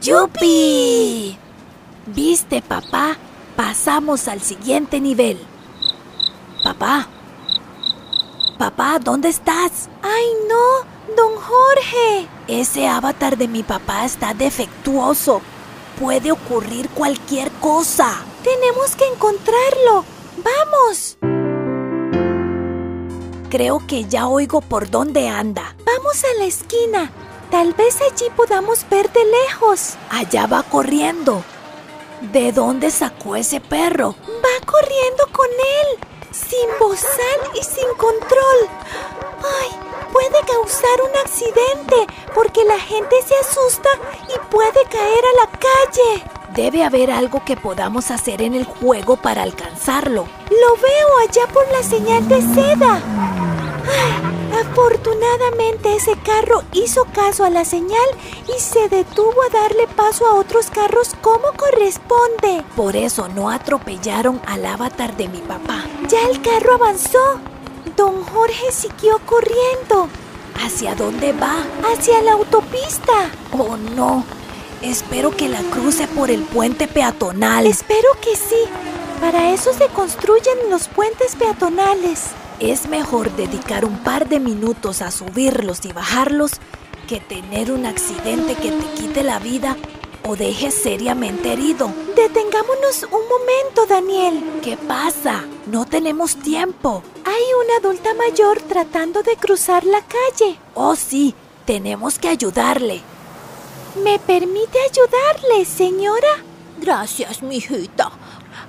¡Yupi! 0.00 1.38
¿Viste, 2.06 2.62
papá? 2.62 3.16
Pasamos 3.56 4.28
al 4.28 4.40
siguiente 4.42 5.00
nivel. 5.00 5.38
Papá, 6.62 7.08
Papá, 8.58 9.00
¿dónde 9.02 9.28
estás? 9.28 9.88
¡Ay, 10.02 10.26
no! 10.48 11.14
¡Don 11.16 11.34
Jorge! 11.34 12.28
Ese 12.46 12.86
avatar 12.86 13.36
de 13.36 13.48
mi 13.48 13.62
papá 13.62 14.04
está 14.04 14.32
defectuoso. 14.32 15.42
Puede 16.00 16.30
ocurrir 16.30 16.88
cualquier 16.90 17.50
cosa. 17.52 18.14
Tenemos 18.44 18.94
que 18.96 19.06
encontrarlo. 19.06 20.04
¡Vamos! 20.36 21.33
Creo 23.54 23.86
que 23.86 24.06
ya 24.06 24.26
oigo 24.26 24.60
por 24.60 24.90
dónde 24.90 25.28
anda. 25.28 25.76
Vamos 25.86 26.24
a 26.24 26.38
la 26.40 26.44
esquina. 26.44 27.12
Tal 27.52 27.72
vez 27.72 28.00
allí 28.00 28.24
podamos 28.34 28.84
ver 28.90 29.12
de 29.12 29.24
lejos. 29.24 29.94
Allá 30.10 30.48
va 30.48 30.64
corriendo. 30.64 31.40
¿De 32.32 32.50
dónde 32.50 32.90
sacó 32.90 33.36
ese 33.36 33.60
perro? 33.60 34.16
Va 34.26 34.66
corriendo 34.66 35.28
con 35.30 35.46
él, 35.46 35.98
sin 36.32 36.68
bozal 36.80 37.40
y 37.54 37.62
sin 37.62 37.86
control. 37.96 38.58
¡Ay! 39.62 39.70
Puede 40.12 40.44
causar 40.48 41.00
un 41.08 41.16
accidente 41.24 42.12
porque 42.34 42.64
la 42.64 42.80
gente 42.80 43.14
se 43.24 43.36
asusta 43.36 43.88
y 44.34 44.50
puede 44.50 44.82
caer 44.90 45.24
a 45.26 45.44
la 45.44 45.50
calle. 45.52 46.24
Debe 46.56 46.82
haber 46.82 47.12
algo 47.12 47.44
que 47.44 47.56
podamos 47.56 48.10
hacer 48.10 48.42
en 48.42 48.54
el 48.54 48.64
juego 48.64 49.16
para 49.16 49.44
alcanzarlo. 49.44 50.26
Lo 50.50 50.76
veo 50.76 51.18
allá 51.22 51.52
por 51.52 51.68
la 51.70 51.84
señal 51.84 52.28
de 52.28 52.42
seda. 52.42 53.33
Afortunadamente 54.60 55.96
ese 55.96 56.16
carro 56.16 56.62
hizo 56.72 57.04
caso 57.12 57.44
a 57.44 57.50
la 57.50 57.64
señal 57.64 58.08
y 58.54 58.60
se 58.60 58.88
detuvo 58.88 59.42
a 59.42 59.50
darle 59.50 59.86
paso 59.88 60.26
a 60.26 60.34
otros 60.34 60.70
carros 60.70 61.14
como 61.20 61.52
corresponde. 61.56 62.64
Por 62.76 62.96
eso 62.96 63.28
no 63.28 63.50
atropellaron 63.50 64.40
al 64.46 64.64
avatar 64.64 65.16
de 65.16 65.28
mi 65.28 65.38
papá. 65.38 65.84
Ya 66.08 66.20
el 66.28 66.40
carro 66.40 66.74
avanzó. 66.74 67.40
Don 67.96 68.24
Jorge 68.24 68.72
siguió 68.72 69.20
corriendo. 69.26 70.08
¿Hacia 70.64 70.94
dónde 70.94 71.32
va? 71.32 71.64
Hacia 71.92 72.22
la 72.22 72.32
autopista. 72.32 73.30
Oh, 73.52 73.76
no. 73.76 74.24
Espero 74.82 75.30
que 75.30 75.48
la 75.48 75.60
cruce 75.62 76.06
por 76.08 76.30
el 76.30 76.42
puente 76.42 76.86
peatonal. 76.88 77.66
Espero 77.66 78.08
que 78.20 78.36
sí. 78.36 78.64
Para 79.20 79.52
eso 79.52 79.72
se 79.72 79.86
construyen 79.88 80.70
los 80.70 80.88
puentes 80.88 81.34
peatonales. 81.36 82.30
Es 82.60 82.88
mejor 82.88 83.34
dedicar 83.34 83.84
un 83.84 83.98
par 83.98 84.28
de 84.28 84.38
minutos 84.38 85.02
a 85.02 85.10
subirlos 85.10 85.84
y 85.84 85.92
bajarlos 85.92 86.52
que 87.08 87.20
tener 87.20 87.72
un 87.72 87.84
accidente 87.84 88.54
que 88.54 88.70
te 88.70 88.86
quite 88.94 89.24
la 89.24 89.38
vida 89.40 89.76
o 90.26 90.36
deje 90.36 90.70
seriamente 90.70 91.52
herido. 91.52 91.92
Detengámonos 92.14 93.02
un 93.04 93.28
momento, 93.28 93.86
Daniel. 93.88 94.60
¿Qué 94.62 94.76
pasa? 94.76 95.44
No 95.66 95.84
tenemos 95.84 96.36
tiempo. 96.36 97.02
Hay 97.24 97.42
una 97.64 97.76
adulta 97.78 98.14
mayor 98.14 98.62
tratando 98.62 99.22
de 99.22 99.36
cruzar 99.36 99.84
la 99.84 100.00
calle. 100.02 100.56
Oh, 100.74 100.94
sí, 100.94 101.34
tenemos 101.64 102.18
que 102.18 102.28
ayudarle. 102.28 103.02
¿Me 104.02 104.18
permite 104.18 104.78
ayudarle, 104.90 105.64
señora? 105.64 106.42
Gracias, 106.80 107.42
mijita. 107.42 108.10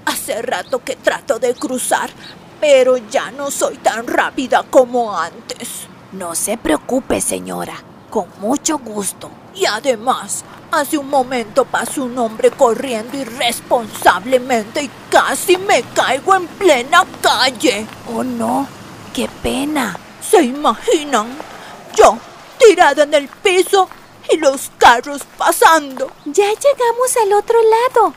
Hace 0.05 0.41
rato 0.41 0.83
que 0.83 0.95
trato 0.95 1.39
de 1.39 1.53
cruzar, 1.55 2.11
pero 2.59 2.97
ya 2.97 3.31
no 3.31 3.51
soy 3.51 3.77
tan 3.77 4.07
rápida 4.07 4.63
como 4.69 5.17
antes. 5.17 5.87
No 6.11 6.35
se 6.35 6.57
preocupe, 6.57 7.21
señora. 7.21 7.75
Con 8.09 8.27
mucho 8.39 8.77
gusto. 8.77 9.29
Y 9.53 9.65
además, 9.65 10.43
hace 10.71 10.97
un 10.97 11.09
momento 11.09 11.65
pasó 11.65 12.03
un 12.05 12.17
hombre 12.17 12.51
corriendo 12.51 13.17
irresponsablemente 13.17 14.83
y 14.83 14.89
casi 15.09 15.57
me 15.57 15.83
caigo 15.93 16.35
en 16.35 16.47
plena 16.47 17.05
calle. 17.21 17.87
Oh, 18.13 18.23
no. 18.23 18.67
¡Qué 19.13 19.29
pena! 19.41 19.97
¿Se 20.21 20.43
imaginan? 20.43 21.37
Yo, 21.95 22.17
tirada 22.57 23.03
en 23.03 23.13
el 23.13 23.27
piso 23.27 23.89
y 24.31 24.37
los 24.37 24.71
carros 24.77 25.21
pasando. 25.37 26.11
Ya 26.25 26.47
llegamos 26.47 27.17
al 27.23 27.33
otro 27.33 27.57
lado. 27.61 28.13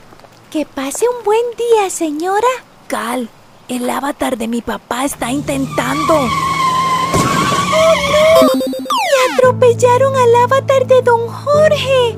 Que 0.51 0.65
pase 0.65 1.07
un 1.09 1.25
buen 1.25 1.45
día, 1.57 1.91
señora. 1.91 2.49
Cal, 2.89 3.29
el 3.69 3.89
avatar 3.91 4.39
de 4.39 4.49
mi 4.49 4.63
papá 4.63 5.05
está 5.05 5.31
intentando. 5.31 6.15
¡Oh, 6.15 6.29
no! 8.13 8.49
Y 8.65 9.33
atropellaron 9.33 10.15
al 10.17 10.35
avatar 10.45 10.87
de 10.87 11.03
don 11.03 11.29
Jorge. 11.29 12.17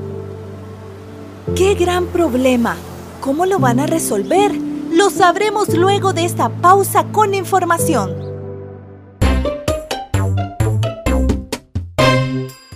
¡Qué 1.55 1.75
gran 1.75 2.07
problema! 2.07 2.77
¿Cómo 3.19 3.45
lo 3.45 3.59
van 3.59 3.79
a 3.79 3.87
resolver? 3.87 4.53
Lo 4.91 5.09
sabremos 5.09 5.69
luego 5.69 6.13
de 6.13 6.25
esta 6.25 6.49
pausa 6.49 7.05
con 7.11 7.33
información. 7.33 8.15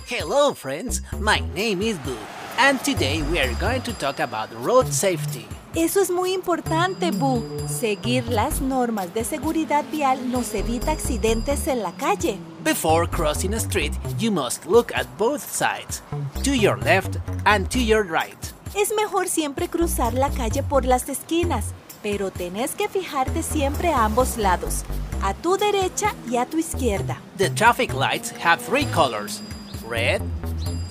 Hello 0.08 0.54
friends, 0.54 1.02
my 1.18 1.40
name 1.54 1.82
is 1.82 1.96
Boo 2.04 2.16
and 2.58 2.82
today 2.84 3.22
we 3.30 3.38
are 3.38 3.52
going 3.60 3.82
to 3.82 3.92
talk 3.94 4.20
about 4.20 4.48
road 4.62 4.86
safety. 4.92 5.46
Eso 5.76 6.00
es 6.00 6.10
muy 6.10 6.32
importante, 6.32 7.10
Boo. 7.10 7.44
Seguir 7.68 8.26
las 8.28 8.62
normas 8.62 9.12
de 9.12 9.24
seguridad 9.24 9.84
vial 9.92 10.32
nos 10.32 10.54
evita 10.54 10.92
accidentes 10.92 11.66
en 11.66 11.82
la 11.82 11.92
calle. 11.92 12.38
Before 12.64 13.06
crossing 13.06 13.52
a 13.52 13.58
street, 13.58 13.92
you 14.18 14.30
must 14.30 14.64
look 14.64 14.90
at 14.94 15.06
both 15.18 15.42
sides, 15.42 16.02
to 16.44 16.54
your 16.54 16.78
left 16.78 17.18
and 17.44 17.68
to 17.68 17.78
your 17.78 18.04
right. 18.04 18.38
Es 18.74 18.90
mejor 18.96 19.28
siempre 19.28 19.68
cruzar 19.68 20.14
la 20.14 20.30
calle 20.30 20.62
por 20.62 20.86
las 20.86 21.10
esquinas, 21.10 21.74
pero 22.02 22.30
tenés 22.30 22.74
que 22.74 22.88
fijarte 22.88 23.42
siempre 23.42 23.90
a 23.90 24.06
ambos 24.06 24.38
lados, 24.38 24.82
a 25.22 25.34
tu 25.34 25.58
derecha 25.58 26.14
y 26.30 26.38
a 26.38 26.46
tu 26.46 26.56
izquierda. 26.56 27.20
The 27.36 27.50
traffic 27.50 27.92
lights 27.92 28.32
have 28.42 28.62
three 28.62 28.86
colors, 28.94 29.42
red, 29.86 30.22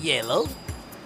yellow, 0.00 0.46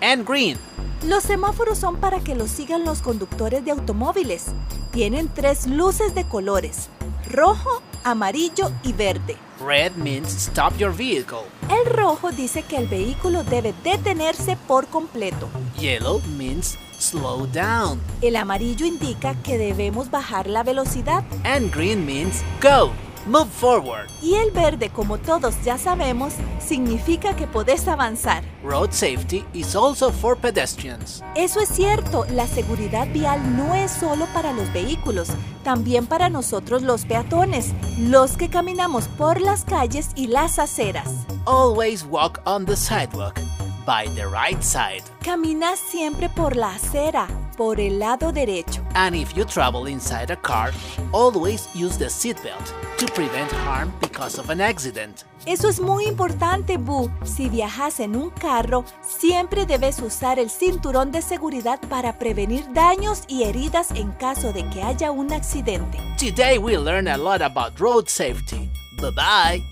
and 0.03 0.27
green. 0.27 0.59
Los 1.05 1.25
semáforos 1.25 1.79
son 1.79 1.97
para 1.97 2.21
que 2.21 2.35
los 2.35 2.51
sigan 2.51 2.85
los 2.85 3.01
conductores 3.01 3.65
de 3.65 3.71
automóviles. 3.71 4.47
Tienen 4.91 5.29
tres 5.29 5.67
luces 5.67 6.15
de 6.15 6.25
colores, 6.25 6.91
rojo, 7.31 7.83
amarillo 8.05 8.71
y 8.83 8.93
verde. 8.93 9.37
Red 9.67 9.93
means 9.97 10.29
stop 10.29 10.77
your 10.77 10.95
vehicle. 10.95 11.45
El 11.71 11.91
rojo 11.91 12.33
dice 12.33 12.63
que 12.63 12.77
el 12.77 12.87
vehículo 12.87 13.45
debe 13.45 13.75
detenerse 13.83 14.59
por 14.69 14.87
completo. 14.89 15.49
Yellow 15.79 16.21
means 16.37 16.77
slow 16.99 17.47
down. 17.47 17.99
El 18.21 18.37
amarillo 18.37 18.85
indica 18.85 19.35
que 19.43 19.57
debemos 19.57 20.11
bajar 20.11 20.47
la 20.49 20.63
velocidad. 20.63 21.25
And 21.45 21.75
green 21.75 22.05
means 22.05 22.43
go, 22.61 22.93
move 23.27 23.49
forward. 23.49 24.09
Y 24.23 24.35
el 24.35 24.51
verde, 24.51 24.91
como 24.91 25.19
todos 25.19 25.55
ya 25.65 25.79
sabemos, 25.79 26.35
significa 26.59 27.35
que 27.35 27.47
podés 27.47 27.89
avanzar. 27.89 28.43
Road 28.63 28.93
safety 28.93 29.45
is 29.53 29.75
also 29.75 30.11
for 30.11 30.37
pedestrians. 30.37 31.23
Eso 31.35 31.61
es 31.61 31.69
cierto, 31.69 32.25
la 32.31 32.47
seguridad 32.47 33.09
vial 33.13 33.57
no 33.57 33.75
es 33.75 33.91
solo 33.91 34.27
para 34.33 34.53
los 34.53 34.73
vehículos, 34.73 35.29
también 35.65 36.07
para 36.07 36.29
nosotros 36.29 36.83
los 36.83 37.05
peatones, 37.05 37.73
los 37.99 38.37
que 38.37 38.49
caminamos 38.49 39.09
por 39.09 39.41
las 39.41 39.65
calles 39.65 40.11
y 40.15 40.27
las 40.27 40.59
aceras. 40.59 41.27
Always 41.47 42.05
walk 42.05 42.41
on 42.45 42.65
the 42.67 42.77
sidewalk 42.77 43.41
by 43.87 44.09
the 44.15 44.27
right 44.27 44.61
side. 44.63 45.03
Camina 45.25 45.77
siempre 45.77 46.29
por 46.29 46.55
la 46.55 46.75
acera, 46.75 47.27
por 47.61 47.79
el 47.79 47.99
lado 47.99 48.33
derecho. 48.33 48.83
And 48.95 49.15
if 49.15 49.35
you 49.35 49.45
travel 49.45 49.87
inside 49.87 50.33
a 50.33 50.37
car, 50.37 50.73
always 51.13 51.69
use 51.75 51.99
the 51.99 52.07
seatbelt 52.07 52.73
to 52.97 53.05
prevent 53.13 53.53
harm 53.53 53.93
because 54.01 54.41
of 54.41 54.49
an 54.49 54.63
accident. 54.63 55.27
Eso 55.45 55.69
es 55.69 55.79
muy 55.79 56.07
importante, 56.07 56.79
Boo. 56.79 57.11
Si 57.23 57.51
viajas 57.51 58.01
en 58.01 58.17
un 58.17 58.31
carro, 58.31 58.87
siempre 59.03 59.67
debes 59.67 60.01
usar 60.01 60.39
el 60.39 60.49
cinturón 60.49 61.13
de 61.13 61.21
seguridad 61.21 61.79
para 61.91 62.19
prevenir 62.19 62.65
daños 62.73 63.25
y 63.29 63.43
heridas 63.43 63.91
en 63.91 64.11
caso 64.13 64.55
de 64.55 64.67
que 64.71 64.83
haya 64.83 65.11
un 65.11 65.31
accidente. 65.31 65.99
Today 66.17 66.57
we 66.57 66.79
learn 66.79 67.09
a 67.09 67.19
lot 67.19 67.43
about 67.43 67.79
road 67.79 68.09
safety. 68.09 68.71
Bye 68.97 69.11
bye. 69.11 69.63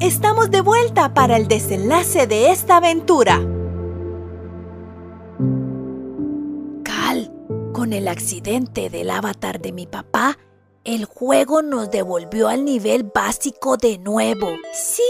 Estamos 0.00 0.50
de 0.50 0.62
vuelta 0.62 1.14
para 1.14 1.36
el 1.36 1.46
desenlace 1.46 2.26
de 2.26 2.50
esta 2.50 2.78
aventura. 2.78 3.40
Con 7.90 7.96
el 7.96 8.06
accidente 8.06 8.88
del 8.88 9.10
avatar 9.10 9.60
de 9.60 9.72
mi 9.72 9.84
papá, 9.84 10.38
el 10.84 11.06
juego 11.06 11.60
nos 11.60 11.90
devolvió 11.90 12.46
al 12.46 12.64
nivel 12.64 13.02
básico 13.02 13.76
de 13.78 13.98
nuevo. 13.98 14.46
Sí, 14.72 15.02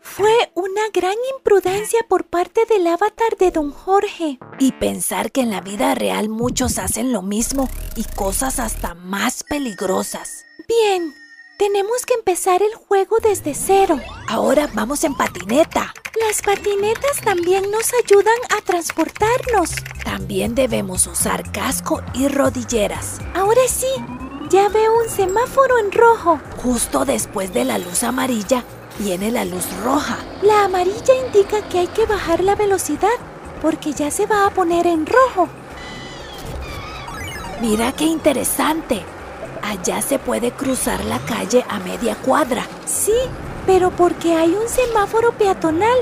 fue 0.00 0.50
una 0.56 0.88
gran 0.92 1.14
imprudencia 1.36 2.00
por 2.08 2.24
parte 2.24 2.62
del 2.68 2.88
avatar 2.88 3.36
de 3.38 3.52
don 3.52 3.70
Jorge. 3.70 4.40
Y 4.58 4.72
pensar 4.72 5.30
que 5.30 5.42
en 5.42 5.52
la 5.52 5.60
vida 5.60 5.94
real 5.94 6.28
muchos 6.28 6.78
hacen 6.78 7.12
lo 7.12 7.22
mismo 7.22 7.68
y 7.94 8.02
cosas 8.16 8.58
hasta 8.58 8.94
más 8.94 9.44
peligrosas. 9.44 10.46
Bien, 10.66 11.14
tenemos 11.56 12.04
que 12.04 12.14
empezar 12.14 12.62
el 12.62 12.74
juego 12.74 13.16
desde 13.22 13.54
cero. 13.54 13.98
Ahora 14.28 14.68
vamos 14.74 15.04
en 15.04 15.14
patineta. 15.14 15.94
Las 16.26 16.42
patinetas 16.42 17.20
también 17.24 17.70
nos 17.70 17.92
ayudan 18.04 18.34
a 18.56 18.62
transportarnos. 18.62 19.70
También 20.04 20.54
debemos 20.54 21.06
usar 21.06 21.50
casco 21.52 22.02
y 22.14 22.28
rodilleras. 22.28 23.20
Ahora 23.34 23.62
sí, 23.68 23.86
Ya 24.48 24.68
veo 24.68 25.02
un 25.02 25.10
semáforo 25.10 25.76
en 25.78 25.90
rojo. 25.90 26.38
Justo 26.62 27.04
después 27.04 27.52
de 27.52 27.64
la 27.64 27.78
luz 27.78 28.04
amarilla 28.04 28.62
viene 28.96 29.32
la 29.32 29.44
luz 29.44 29.66
roja. 29.82 30.18
La 30.42 30.64
amarilla 30.64 31.14
indica 31.26 31.68
que 31.68 31.80
hay 31.80 31.88
que 31.88 32.06
bajar 32.06 32.44
la 32.44 32.54
velocidad 32.54 33.18
porque 33.60 33.92
ya 33.92 34.12
se 34.12 34.26
va 34.26 34.46
a 34.46 34.50
poner 34.50 34.86
en 34.86 35.04
rojo. 35.04 35.48
Mira 37.60 37.90
qué 37.90 38.04
interesante. 38.04 39.02
Allá 39.66 40.00
se 40.00 40.20
puede 40.20 40.52
cruzar 40.52 41.04
la 41.04 41.18
calle 41.18 41.64
a 41.68 41.80
media 41.80 42.14
cuadra. 42.14 42.64
Sí, 42.84 43.16
pero 43.66 43.90
porque 43.90 44.36
hay 44.36 44.54
un 44.54 44.68
semáforo 44.68 45.32
peatonal. 45.32 45.98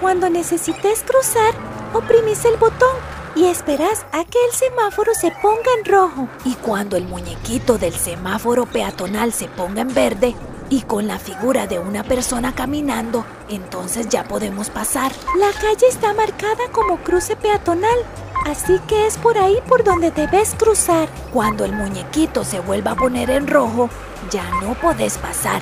Cuando 0.00 0.30
necesites 0.30 1.02
cruzar, 1.02 1.52
oprimís 1.92 2.42
el 2.46 2.56
botón 2.56 2.96
y 3.36 3.44
esperas 3.44 4.06
a 4.12 4.24
que 4.24 4.38
el 4.46 4.52
semáforo 4.52 5.12
se 5.14 5.30
ponga 5.42 5.70
en 5.78 5.84
rojo. 5.84 6.28
Y 6.46 6.54
cuando 6.54 6.96
el 6.96 7.04
muñequito 7.04 7.76
del 7.76 7.92
semáforo 7.92 8.64
peatonal 8.64 9.34
se 9.34 9.46
ponga 9.46 9.82
en 9.82 9.92
verde 9.92 10.34
y 10.72 10.80
con 10.80 11.06
la 11.06 11.18
figura 11.18 11.66
de 11.66 11.78
una 11.78 12.02
persona 12.02 12.54
caminando, 12.54 13.26
entonces 13.50 14.08
ya 14.08 14.24
podemos 14.24 14.70
pasar. 14.70 15.12
La 15.38 15.52
calle 15.52 15.86
está 15.86 16.14
marcada 16.14 16.64
como 16.72 16.96
cruce 16.96 17.36
peatonal, 17.36 17.98
así 18.46 18.80
que 18.88 19.06
es 19.06 19.18
por 19.18 19.36
ahí 19.36 19.58
por 19.68 19.84
donde 19.84 20.10
debes 20.10 20.54
cruzar. 20.54 21.10
Cuando 21.30 21.66
el 21.66 21.74
muñequito 21.74 22.42
se 22.42 22.58
vuelva 22.60 22.92
a 22.92 22.96
poner 22.96 23.28
en 23.28 23.48
rojo, 23.48 23.90
ya 24.30 24.48
no 24.62 24.72
podés 24.72 25.18
pasar. 25.18 25.60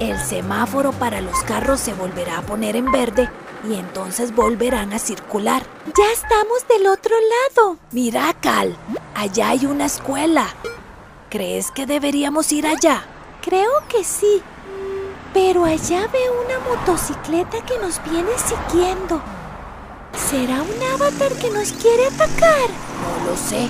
El 0.00 0.18
semáforo 0.18 0.92
para 0.92 1.20
los 1.20 1.38
carros 1.40 1.80
se 1.80 1.92
volverá 1.92 2.38
a 2.38 2.42
poner 2.42 2.74
en 2.74 2.90
verde 2.90 3.28
y 3.68 3.74
entonces 3.74 4.34
volverán 4.34 4.94
a 4.94 4.98
circular. 4.98 5.62
Ya 5.94 6.10
estamos 6.10 6.66
del 6.68 6.86
otro 6.86 7.14
lado. 7.54 7.76
Mira, 7.92 8.34
Cal, 8.40 8.74
allá 9.14 9.50
hay 9.50 9.66
una 9.66 9.84
escuela. 9.84 10.46
¿Crees 11.28 11.70
que 11.70 11.84
deberíamos 11.84 12.50
ir 12.50 12.66
allá? 12.66 13.04
Creo 13.42 13.70
que 13.88 14.04
sí. 14.04 14.42
Pero 15.32 15.64
allá 15.64 16.06
veo 16.08 16.42
una 16.44 16.58
motocicleta 16.60 17.64
que 17.64 17.78
nos 17.78 18.02
viene 18.04 18.30
siguiendo. 18.38 19.20
¿Será 20.30 20.62
un 20.62 20.82
avatar 20.94 21.32
que 21.34 21.50
nos 21.50 21.72
quiere 21.72 22.06
atacar? 22.06 22.68
No 23.00 23.30
lo 23.30 23.36
sé, 23.36 23.68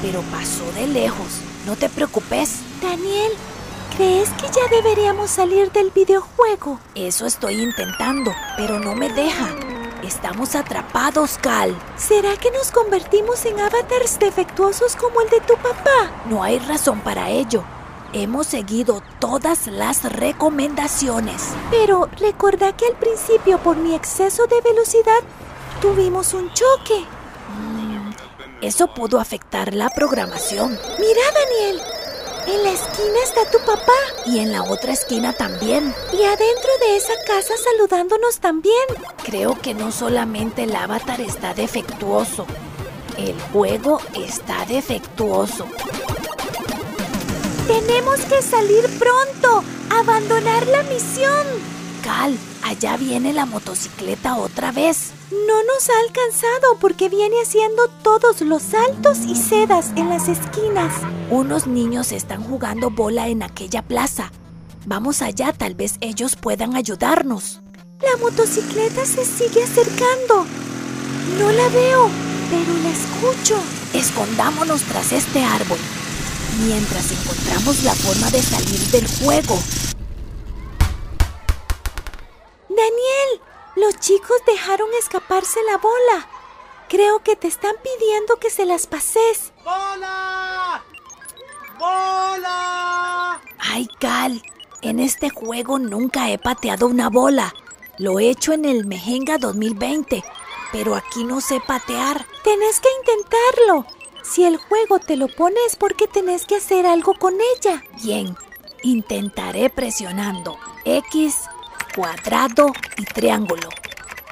pero 0.00 0.22
pasó 0.22 0.64
de 0.72 0.86
lejos. 0.86 1.40
No 1.66 1.76
te 1.76 1.88
preocupes. 1.88 2.60
Daniel, 2.80 3.32
¿crees 3.96 4.30
que 4.30 4.46
ya 4.46 4.66
deberíamos 4.70 5.30
salir 5.30 5.70
del 5.72 5.90
videojuego? 5.90 6.80
Eso 6.94 7.26
estoy 7.26 7.60
intentando, 7.60 8.32
pero 8.56 8.78
no 8.78 8.94
me 8.94 9.08
deja. 9.10 9.48
Estamos 10.02 10.56
atrapados, 10.56 11.38
Cal. 11.40 11.76
¿Será 11.96 12.36
que 12.36 12.50
nos 12.50 12.72
convertimos 12.72 13.44
en 13.44 13.60
avatars 13.60 14.18
defectuosos 14.18 14.96
como 14.96 15.20
el 15.20 15.28
de 15.30 15.40
tu 15.40 15.54
papá? 15.54 16.10
No 16.28 16.42
hay 16.42 16.58
razón 16.58 17.00
para 17.00 17.28
ello. 17.28 17.62
Hemos 18.14 18.46
seguido 18.46 19.02
todas 19.20 19.68
las 19.68 20.04
recomendaciones. 20.04 21.48
Pero 21.70 22.10
recordá 22.18 22.76
que 22.76 22.86
al 22.86 22.96
principio, 22.96 23.58
por 23.58 23.76
mi 23.78 23.94
exceso 23.94 24.46
de 24.46 24.60
velocidad, 24.60 25.20
tuvimos 25.80 26.34
un 26.34 26.52
choque. 26.52 27.06
Mm, 27.56 28.10
eso 28.60 28.92
pudo 28.92 29.18
afectar 29.18 29.72
la 29.72 29.88
programación. 29.88 30.78
Mira, 30.98 31.22
Daniel. 31.34 31.80
En 32.46 32.62
la 32.64 32.70
esquina 32.72 33.18
está 33.24 33.50
tu 33.50 33.64
papá. 33.64 33.92
Y 34.26 34.40
en 34.40 34.52
la 34.52 34.62
otra 34.64 34.92
esquina 34.92 35.32
también. 35.32 35.94
Y 36.12 36.22
adentro 36.22 36.70
de 36.80 36.96
esa 36.96 37.14
casa 37.26 37.54
saludándonos 37.56 38.40
también. 38.40 38.88
Creo 39.24 39.58
que 39.58 39.72
no 39.72 39.90
solamente 39.90 40.64
el 40.64 40.76
avatar 40.76 41.22
está 41.22 41.54
defectuoso. 41.54 42.44
El 43.16 43.40
juego 43.52 44.00
está 44.14 44.66
defectuoso. 44.66 45.66
Tenemos 47.66 48.20
que 48.20 48.42
salir 48.42 48.84
pronto. 48.98 49.62
Abandonar 49.90 50.66
la 50.66 50.82
misión. 50.84 51.46
Cal, 52.02 52.36
allá 52.64 52.96
viene 52.96 53.32
la 53.32 53.46
motocicleta 53.46 54.36
otra 54.36 54.72
vez. 54.72 55.12
No 55.30 55.62
nos 55.62 55.88
ha 55.88 56.00
alcanzado 56.06 56.78
porque 56.80 57.08
viene 57.08 57.36
haciendo 57.42 57.88
todos 58.02 58.40
los 58.40 58.62
saltos 58.62 59.18
y 59.26 59.36
sedas 59.36 59.90
en 59.96 60.08
las 60.08 60.28
esquinas. 60.28 60.92
Unos 61.30 61.66
niños 61.66 62.12
están 62.12 62.42
jugando 62.42 62.90
bola 62.90 63.28
en 63.28 63.42
aquella 63.42 63.82
plaza. 63.82 64.32
Vamos 64.84 65.22
allá, 65.22 65.52
tal 65.52 65.74
vez 65.74 65.96
ellos 66.00 66.34
puedan 66.34 66.74
ayudarnos. 66.74 67.62
La 68.00 68.16
motocicleta 68.20 69.06
se 69.06 69.24
sigue 69.24 69.62
acercando. 69.62 70.44
No 71.38 71.52
la 71.52 71.68
veo, 71.68 72.10
pero 72.50 72.72
la 72.82 72.90
escucho. 72.90 73.62
Escondámonos 73.94 74.82
tras 74.82 75.12
este 75.12 75.44
árbol 75.44 75.78
mientras 76.60 77.10
encontramos 77.12 77.82
la 77.82 77.94
forma 77.94 78.30
de 78.30 78.42
salir 78.42 78.80
del 78.90 79.06
juego. 79.18 79.58
Daniel, 82.68 83.40
los 83.76 83.98
chicos 84.00 84.36
dejaron 84.46 84.88
escaparse 84.98 85.60
la 85.70 85.78
bola. 85.78 86.28
Creo 86.88 87.22
que 87.22 87.36
te 87.36 87.48
están 87.48 87.74
pidiendo 87.82 88.36
que 88.36 88.50
se 88.50 88.66
las 88.66 88.86
pases. 88.86 89.52
¡Bola! 89.64 90.82
¡Bola! 91.78 93.40
Ay, 93.58 93.88
Cal, 93.98 94.42
en 94.82 95.00
este 95.00 95.30
juego 95.30 95.78
nunca 95.78 96.30
he 96.30 96.38
pateado 96.38 96.86
una 96.86 97.08
bola. 97.08 97.54
Lo 97.98 98.18
he 98.18 98.30
hecho 98.30 98.52
en 98.52 98.64
el 98.64 98.86
Mejenga 98.86 99.38
2020, 99.38 100.22
pero 100.72 100.94
aquí 100.94 101.24
no 101.24 101.40
sé 101.40 101.60
patear. 101.66 102.26
Tenés 102.42 102.80
que 102.80 102.88
intentarlo. 103.00 103.86
Si 104.22 104.44
el 104.44 104.56
juego 104.56 104.98
te 105.00 105.16
lo 105.16 105.28
pone 105.28 105.56
es 105.66 105.76
porque 105.76 106.06
tenés 106.06 106.46
que 106.46 106.56
hacer 106.56 106.86
algo 106.86 107.14
con 107.14 107.34
ella. 107.56 107.82
Bien, 108.02 108.36
intentaré 108.82 109.68
presionando 109.68 110.58
X, 110.84 111.36
cuadrado 111.94 112.72
y 112.96 113.04
triángulo. 113.04 113.68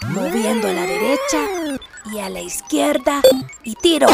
Moviendo 0.09 0.69
a 0.69 0.73
la 0.73 0.83
derecha 0.83 1.79
y 2.13 2.21
a 2.21 2.31
la 2.31 2.41
izquierda 2.41 3.21
y 3.65 3.75
tiro. 3.75 4.07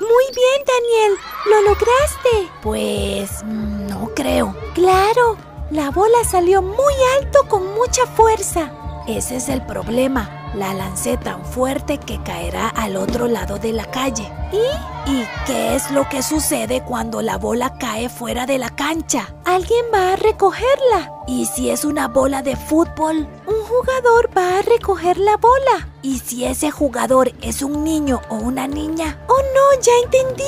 Muy 0.00 0.26
bien, 0.34 0.62
Daniel. 0.66 1.16
Lo 1.46 1.62
lograste. 1.62 2.50
Pues 2.62 3.42
no 3.44 4.10
creo. 4.14 4.54
Claro, 4.74 5.36
la 5.70 5.90
bola 5.90 6.24
salió 6.24 6.60
muy 6.60 6.94
alto 7.20 7.48
con 7.48 7.74
mucha 7.74 8.04
fuerza. 8.06 8.70
Ese 9.06 9.36
es 9.36 9.50
el 9.50 9.60
problema. 9.60 10.52
La 10.54 10.72
lancé 10.72 11.18
tan 11.18 11.44
fuerte 11.44 11.98
que 11.98 12.22
caerá 12.22 12.68
al 12.68 12.96
otro 12.96 13.26
lado 13.28 13.58
de 13.58 13.72
la 13.72 13.84
calle. 13.84 14.30
¿Y? 14.50 15.10
¿Y 15.10 15.26
qué 15.46 15.74
es 15.74 15.90
lo 15.90 16.08
que 16.08 16.22
sucede 16.22 16.82
cuando 16.82 17.20
la 17.20 17.36
bola 17.36 17.76
cae 17.78 18.08
fuera 18.08 18.46
de 18.46 18.56
la 18.56 18.70
cancha? 18.70 19.34
Alguien 19.44 19.84
va 19.92 20.12
a 20.12 20.16
recogerla. 20.16 21.12
¿Y 21.26 21.44
si 21.46 21.68
es 21.68 21.84
una 21.84 22.08
bola 22.08 22.40
de 22.40 22.56
fútbol? 22.56 23.28
Un 23.46 23.62
jugador 23.64 24.30
va 24.34 24.58
a 24.58 24.62
recoger 24.62 25.18
la 25.18 25.36
bola. 25.36 25.88
¿Y 26.00 26.20
si 26.20 26.46
ese 26.46 26.70
jugador 26.70 27.32
es 27.42 27.60
un 27.60 27.84
niño 27.84 28.22
o 28.30 28.36
una 28.36 28.66
niña? 28.66 29.18
Oh 29.28 29.42
no, 29.54 29.82
ya 29.82 29.92
entendí. 30.02 30.44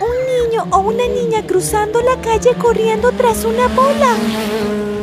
Un 0.00 0.48
niño 0.48 0.66
o 0.70 0.78
una 0.78 1.06
niña 1.06 1.46
cruzando 1.46 2.00
la 2.00 2.18
calle 2.22 2.54
corriendo 2.54 3.12
tras 3.12 3.44
una 3.44 3.68
bola. 3.68 4.97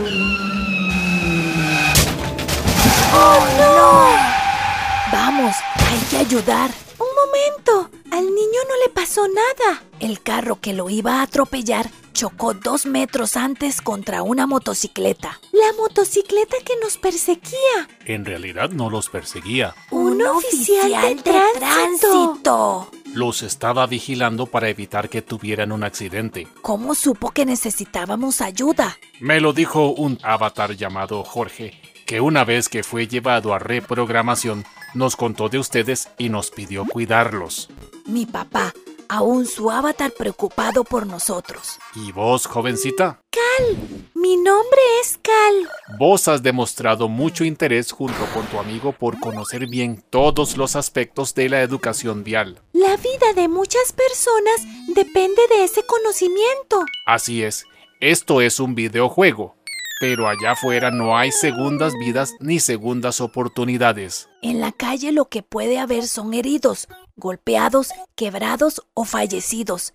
¡Oh 3.18 3.48
no! 3.58 5.18
Vamos, 5.18 5.56
hay 5.78 6.00
que 6.10 6.18
ayudar. 6.18 6.70
Un 7.00 7.08
momento, 7.16 7.90
al 8.12 8.26
niño 8.26 8.60
no 8.68 8.76
le 8.86 8.92
pasó 8.94 9.26
nada. 9.28 9.84
El 10.02 10.22
carro 10.22 10.60
que 10.60 10.74
lo 10.74 10.90
iba 10.90 11.20
a 11.20 11.22
atropellar 11.24 11.90
chocó 12.12 12.54
dos 12.54 12.86
metros 12.86 13.38
antes 13.38 13.82
contra 13.82 14.24
una 14.24 14.48
motocicleta. 14.48 15.40
La 15.52 15.74
motocicleta 15.78 16.58
que 16.66 16.74
nos 16.82 16.98
perseguía. 16.98 17.88
En 18.06 18.26
realidad 18.26 18.70
no 18.70 18.90
los 18.90 19.10
perseguía. 19.10 19.76
Un, 19.92 20.22
oficial, 20.22 21.16
de, 21.18 21.22
tránsito. 21.22 22.90
Los 23.14 23.44
estaba 23.44 23.86
vigilando 23.86 24.46
para 24.46 24.70
evitar 24.70 25.10
que 25.10 25.22
tuvieran 25.22 25.72
un 25.72 25.84
accidente. 25.84 26.48
¿Cómo 26.62 26.96
supo 26.96 27.32
que 27.32 27.46
necesitábamos 27.46 28.42
ayuda? 28.42 28.98
Me 29.20 29.40
lo 29.40 29.54
dijo 29.54 29.90
un 29.90 30.18
avatar 30.24 30.76
llamado 30.76 31.24
Jorge, 31.24 31.80
que 32.06 32.22
una 32.22 32.46
vez 32.46 32.70
que 32.70 32.84
fue 32.84 33.08
llevado 33.08 33.54
a 33.54 33.60
reprogramación, 33.60 34.64
nos 34.94 35.16
contó 35.16 35.50
de 35.50 35.60
ustedes 35.60 36.10
y 36.18 36.30
nos 36.30 36.52
pidió 36.52 36.86
cuidarlos. 36.86 37.70
Mi 38.06 38.26
papá, 38.26 38.74
aún 39.10 39.46
su 39.46 39.72
avatar 39.72 40.12
preocupado 40.12 40.84
por 40.84 41.08
nosotros. 41.08 41.80
¿Y 41.96 42.12
vos, 42.12 42.46
jovencita? 42.46 43.20
Cal, 43.32 43.78
mi 44.14 44.38
nombre 44.38 44.80
es 45.02 45.20
Cal. 45.22 45.70
Vos 45.98 46.28
has 46.28 46.44
demostrado 46.44 47.10
mucho 47.10 47.44
interés 47.44 47.92
junto 47.92 48.26
con 48.34 48.46
tu 48.46 48.60
amigo 48.60 48.92
por 48.92 49.20
conocer 49.20 49.68
bien 49.68 50.04
todos 50.10 50.58
los 50.58 50.76
aspectos 50.76 51.34
de 51.34 51.50
la 51.50 51.62
educación 51.62 52.24
vial. 52.24 52.62
La 52.72 52.96
vida 52.98 53.34
de 53.36 53.48
muchas 53.48 53.92
personas 53.92 54.62
depende 54.94 55.42
de 55.50 55.64
ese 55.64 55.84
conocimiento. 55.86 56.86
Así 57.06 57.44
es, 57.44 57.66
esto 58.00 58.42
es 58.42 58.60
un 58.60 58.76
videojuego 58.76 59.55
pero 60.00 60.28
allá 60.28 60.52
afuera 60.52 60.92
no 60.92 61.18
hay 61.18 61.32
segundas 61.32 61.94
vidas 62.00 62.34
ni 62.40 62.60
segundas 62.60 63.22
oportunidades. 63.22 64.30
En 64.42 64.60
la 64.60 64.72
calle 64.72 65.12
lo 65.12 65.26
que 65.26 65.44
puede 65.44 65.80
haber 65.80 66.08
son 66.08 66.34
heridos, 66.34 66.88
golpeados, 67.16 67.90
quebrados 68.16 68.82
o 68.94 69.06
fallecidos. 69.06 69.94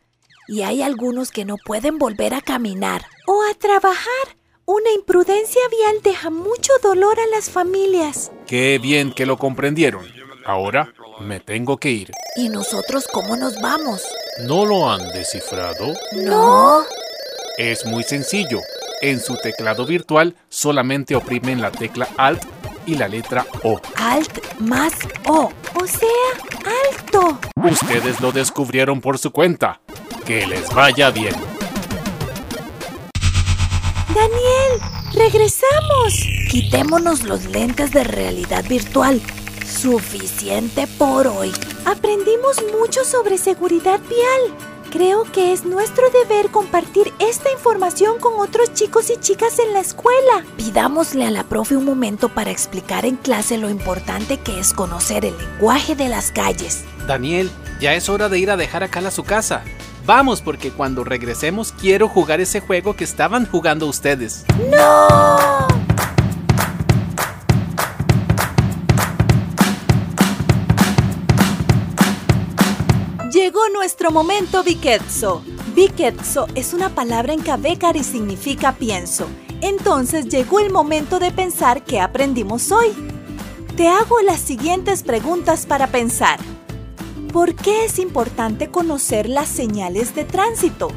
Y 0.49 0.63
hay 0.63 0.83
algunos 0.83 1.31
que 1.31 1.45
no 1.45 1.57
pueden 1.65 1.99
volver 1.99 2.35
a 2.35 2.41
caminar. 2.41 3.05
O 3.27 3.41
a 3.51 3.55
trabajar. 3.55 4.37
Una 4.65 4.91
imprudencia 4.93 5.61
vial 5.71 6.03
deja 6.03 6.31
mucho 6.31 6.73
dolor 6.83 7.19
a 7.21 7.27
las 7.35 7.51
familias. 7.51 8.33
Qué 8.47 8.79
bien 8.79 9.13
que 9.13 9.27
lo 9.27 9.37
comprendieron. 9.37 10.07
Ahora 10.45 10.93
me 11.21 11.39
tengo 11.41 11.77
que 11.77 11.91
ir. 11.91 12.11
¿Y 12.37 12.49
nosotros 12.49 13.07
cómo 13.13 13.37
nos 13.37 13.61
vamos? 13.61 14.03
¿No 14.45 14.65
lo 14.65 14.91
han 14.91 15.13
descifrado? 15.13 15.93
No. 16.13 16.85
Es 17.59 17.85
muy 17.85 18.03
sencillo. 18.03 18.61
En 19.03 19.19
su 19.19 19.37
teclado 19.37 19.87
virtual 19.87 20.37
solamente 20.51 21.17
oprimen 21.17 21.63
la 21.63 21.71
tecla 21.71 22.07
Alt 22.19 22.45
y 22.85 22.97
la 22.97 23.09
letra 23.09 23.47
O. 23.63 23.81
Alt 23.97 24.61
más 24.61 24.93
O. 25.27 25.51
O 25.75 25.87
sea, 25.87 26.09
alto. 26.91 27.39
Ustedes 27.57 28.21
lo 28.21 28.31
descubrieron 28.31 29.01
por 29.01 29.17
su 29.19 29.31
cuenta. 29.31 29.81
Que 30.27 30.47
les 30.47 30.69
vaya 30.75 31.11
bien. 31.11 31.35
Daniel, 34.15 34.81
regresamos. 35.15 36.15
Quitémonos 36.51 37.23
los 37.23 37.47
lentes 37.47 37.93
de 37.93 38.05
realidad 38.05 38.65
virtual. 38.69 39.23
Suficiente 39.67 40.87
por 40.99 41.27
hoy. 41.27 41.53
Aprendimos 41.87 42.57
mucho 42.79 43.05
sobre 43.05 43.39
seguridad 43.39 44.01
vial. 44.01 44.70
Creo 44.91 45.23
que 45.23 45.53
es 45.53 45.65
nuestro 45.65 46.05
deber 46.11 46.51
compartir 46.51 47.13
esta 47.21 47.51
información 47.53 48.19
con 48.19 48.41
otros 48.41 48.75
chicos 48.75 49.09
y 49.11 49.21
chicas 49.21 49.61
en 49.61 49.73
la 49.73 49.79
escuela. 49.79 50.45
Pidámosle 50.57 51.25
a 51.25 51.31
la 51.31 51.45
profe 51.45 51.77
un 51.77 51.85
momento 51.85 52.29
para 52.29 52.51
explicar 52.51 53.07
en 53.07 53.15
clase 53.15 53.57
lo 53.57 53.71
importante 53.71 54.39
que 54.39 54.59
es 54.59 54.73
conocer 54.73 55.25
el 55.25 55.39
lenguaje 55.39 55.95
de 55.95 56.09
las 56.09 56.33
calles. 56.33 56.85
Daniel, 57.07 57.51
ya 57.81 57.95
es 57.95 58.09
hora 58.09 58.29
de 58.29 58.41
ir 58.41 58.51
a 58.51 58.57
dejar 58.57 58.83
a 58.83 58.89
Cal 58.89 59.07
a 59.07 59.13
su 59.13 59.23
casa. 59.23 59.63
Vamos, 60.07 60.43
porque 60.43 60.73
cuando 60.73 61.05
regresemos 61.05 61.71
quiero 61.71 62.09
jugar 62.09 62.41
ese 62.41 62.59
juego 62.59 62.97
que 62.97 63.05
estaban 63.05 63.47
jugando 63.47 63.87
ustedes. 63.87 64.45
¡No! 64.73 65.80
Nuestro 73.69 74.11
momento 74.11 74.63
Biketso. 74.63 75.43
Biketso 75.75 76.47
es 76.55 76.75
una 76.75 76.95
palabra 76.95 77.33
en 77.33 77.41
Kabekar 77.41 77.97
y 77.97 78.05
significa 78.05 78.73
pienso. 78.73 79.27
Entonces 79.61 80.29
llegó 80.29 80.61
el 80.61 80.71
momento 80.71 81.19
de 81.19 81.31
pensar 81.31 81.85
qué 81.85 82.01
aprendimos 82.01 82.73
hoy. 82.73 82.89
Te 83.77 83.89
hago 83.89 84.21
las 84.21 84.41
siguientes 84.41 85.03
preguntas 85.03 85.67
para 85.67 85.87
pensar. 85.87 86.39
¿Por 87.33 87.55
qué 87.55 87.85
es 87.85 87.99
importante 87.99 88.71
conocer 88.71 89.29
las 89.29 89.49
señales 89.49 90.15
de 90.15 90.25
tránsito? 90.25 90.89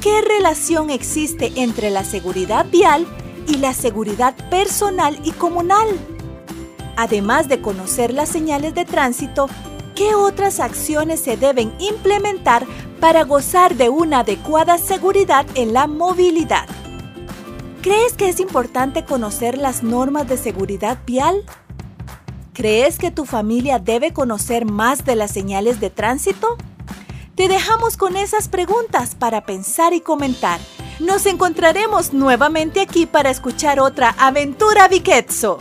¿Qué 0.00 0.20
relación 0.20 0.90
existe 0.90 1.52
entre 1.56 1.90
la 1.90 2.04
seguridad 2.04 2.66
vial 2.70 3.06
y 3.48 3.56
la 3.56 3.74
seguridad 3.74 4.34
personal 4.48 5.18
y 5.24 5.32
comunal? 5.32 5.88
Además 6.96 7.48
de 7.48 7.60
conocer 7.60 8.12
las 8.12 8.28
señales 8.28 8.74
de 8.74 8.84
tránsito, 8.84 9.48
¿qué 10.00 10.14
otras 10.14 10.60
acciones 10.60 11.20
se 11.20 11.36
deben 11.36 11.74
implementar 11.78 12.66
para 13.00 13.24
gozar 13.24 13.74
de 13.74 13.90
una 13.90 14.20
adecuada 14.20 14.78
seguridad 14.78 15.44
en 15.54 15.74
la 15.74 15.86
movilidad? 15.86 16.66
¿Crees 17.82 18.14
que 18.14 18.30
es 18.30 18.40
importante 18.40 19.04
conocer 19.04 19.58
las 19.58 19.82
normas 19.82 20.26
de 20.26 20.38
seguridad 20.38 20.96
vial? 21.06 21.44
¿Crees 22.54 22.98
que 22.98 23.10
tu 23.10 23.26
familia 23.26 23.78
debe 23.78 24.14
conocer 24.14 24.64
más 24.64 25.04
de 25.04 25.16
las 25.16 25.32
señales 25.32 25.80
de 25.80 25.90
tránsito? 25.90 26.56
Te 27.34 27.48
dejamos 27.48 27.98
con 27.98 28.16
esas 28.16 28.48
preguntas 28.48 29.14
para 29.14 29.44
pensar 29.44 29.92
y 29.92 30.00
comentar. 30.00 30.60
Nos 30.98 31.26
encontraremos 31.26 32.14
nuevamente 32.14 32.80
aquí 32.80 33.04
para 33.04 33.28
escuchar 33.28 33.80
otra 33.80 34.14
aventura 34.18 34.88
Biketso. 34.88 35.58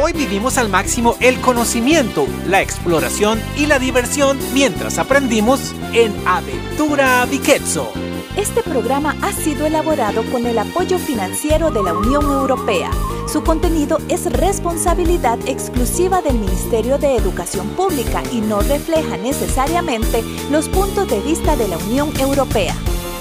Hoy 0.00 0.12
vivimos 0.12 0.58
al 0.58 0.68
máximo 0.68 1.16
el 1.18 1.40
conocimiento, 1.40 2.26
la 2.46 2.62
exploración 2.62 3.40
y 3.56 3.66
la 3.66 3.80
diversión 3.80 4.38
mientras 4.54 4.96
aprendimos 4.96 5.74
en 5.92 6.14
Aventura 6.24 7.26
Biketso. 7.26 7.90
Este 8.36 8.62
programa 8.62 9.16
ha 9.22 9.32
sido 9.32 9.66
elaborado 9.66 10.22
con 10.30 10.46
el 10.46 10.56
apoyo 10.58 10.98
financiero 10.98 11.72
de 11.72 11.82
la 11.82 11.94
Unión 11.94 12.22
Europea. 12.22 12.92
Su 13.26 13.42
contenido 13.42 13.98
es 14.08 14.26
responsabilidad 14.26 15.36
exclusiva 15.46 16.22
del 16.22 16.38
Ministerio 16.38 16.98
de 16.98 17.16
Educación 17.16 17.66
Pública 17.70 18.22
y 18.30 18.40
no 18.40 18.60
refleja 18.60 19.16
necesariamente 19.16 20.22
los 20.52 20.68
puntos 20.68 21.08
de 21.08 21.20
vista 21.22 21.56
de 21.56 21.66
la 21.66 21.76
Unión 21.76 22.12
Europea. 22.20 22.74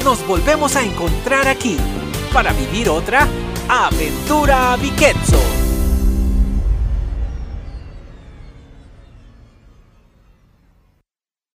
Nos 0.04 0.26
volvemos 0.28 0.76
a 0.76 0.84
encontrar 0.84 1.48
aquí 1.48 1.78
para 2.32 2.54
vivir 2.54 2.88
otra 2.88 3.28
Aventura 3.68 4.76
Biketso. 4.76 5.57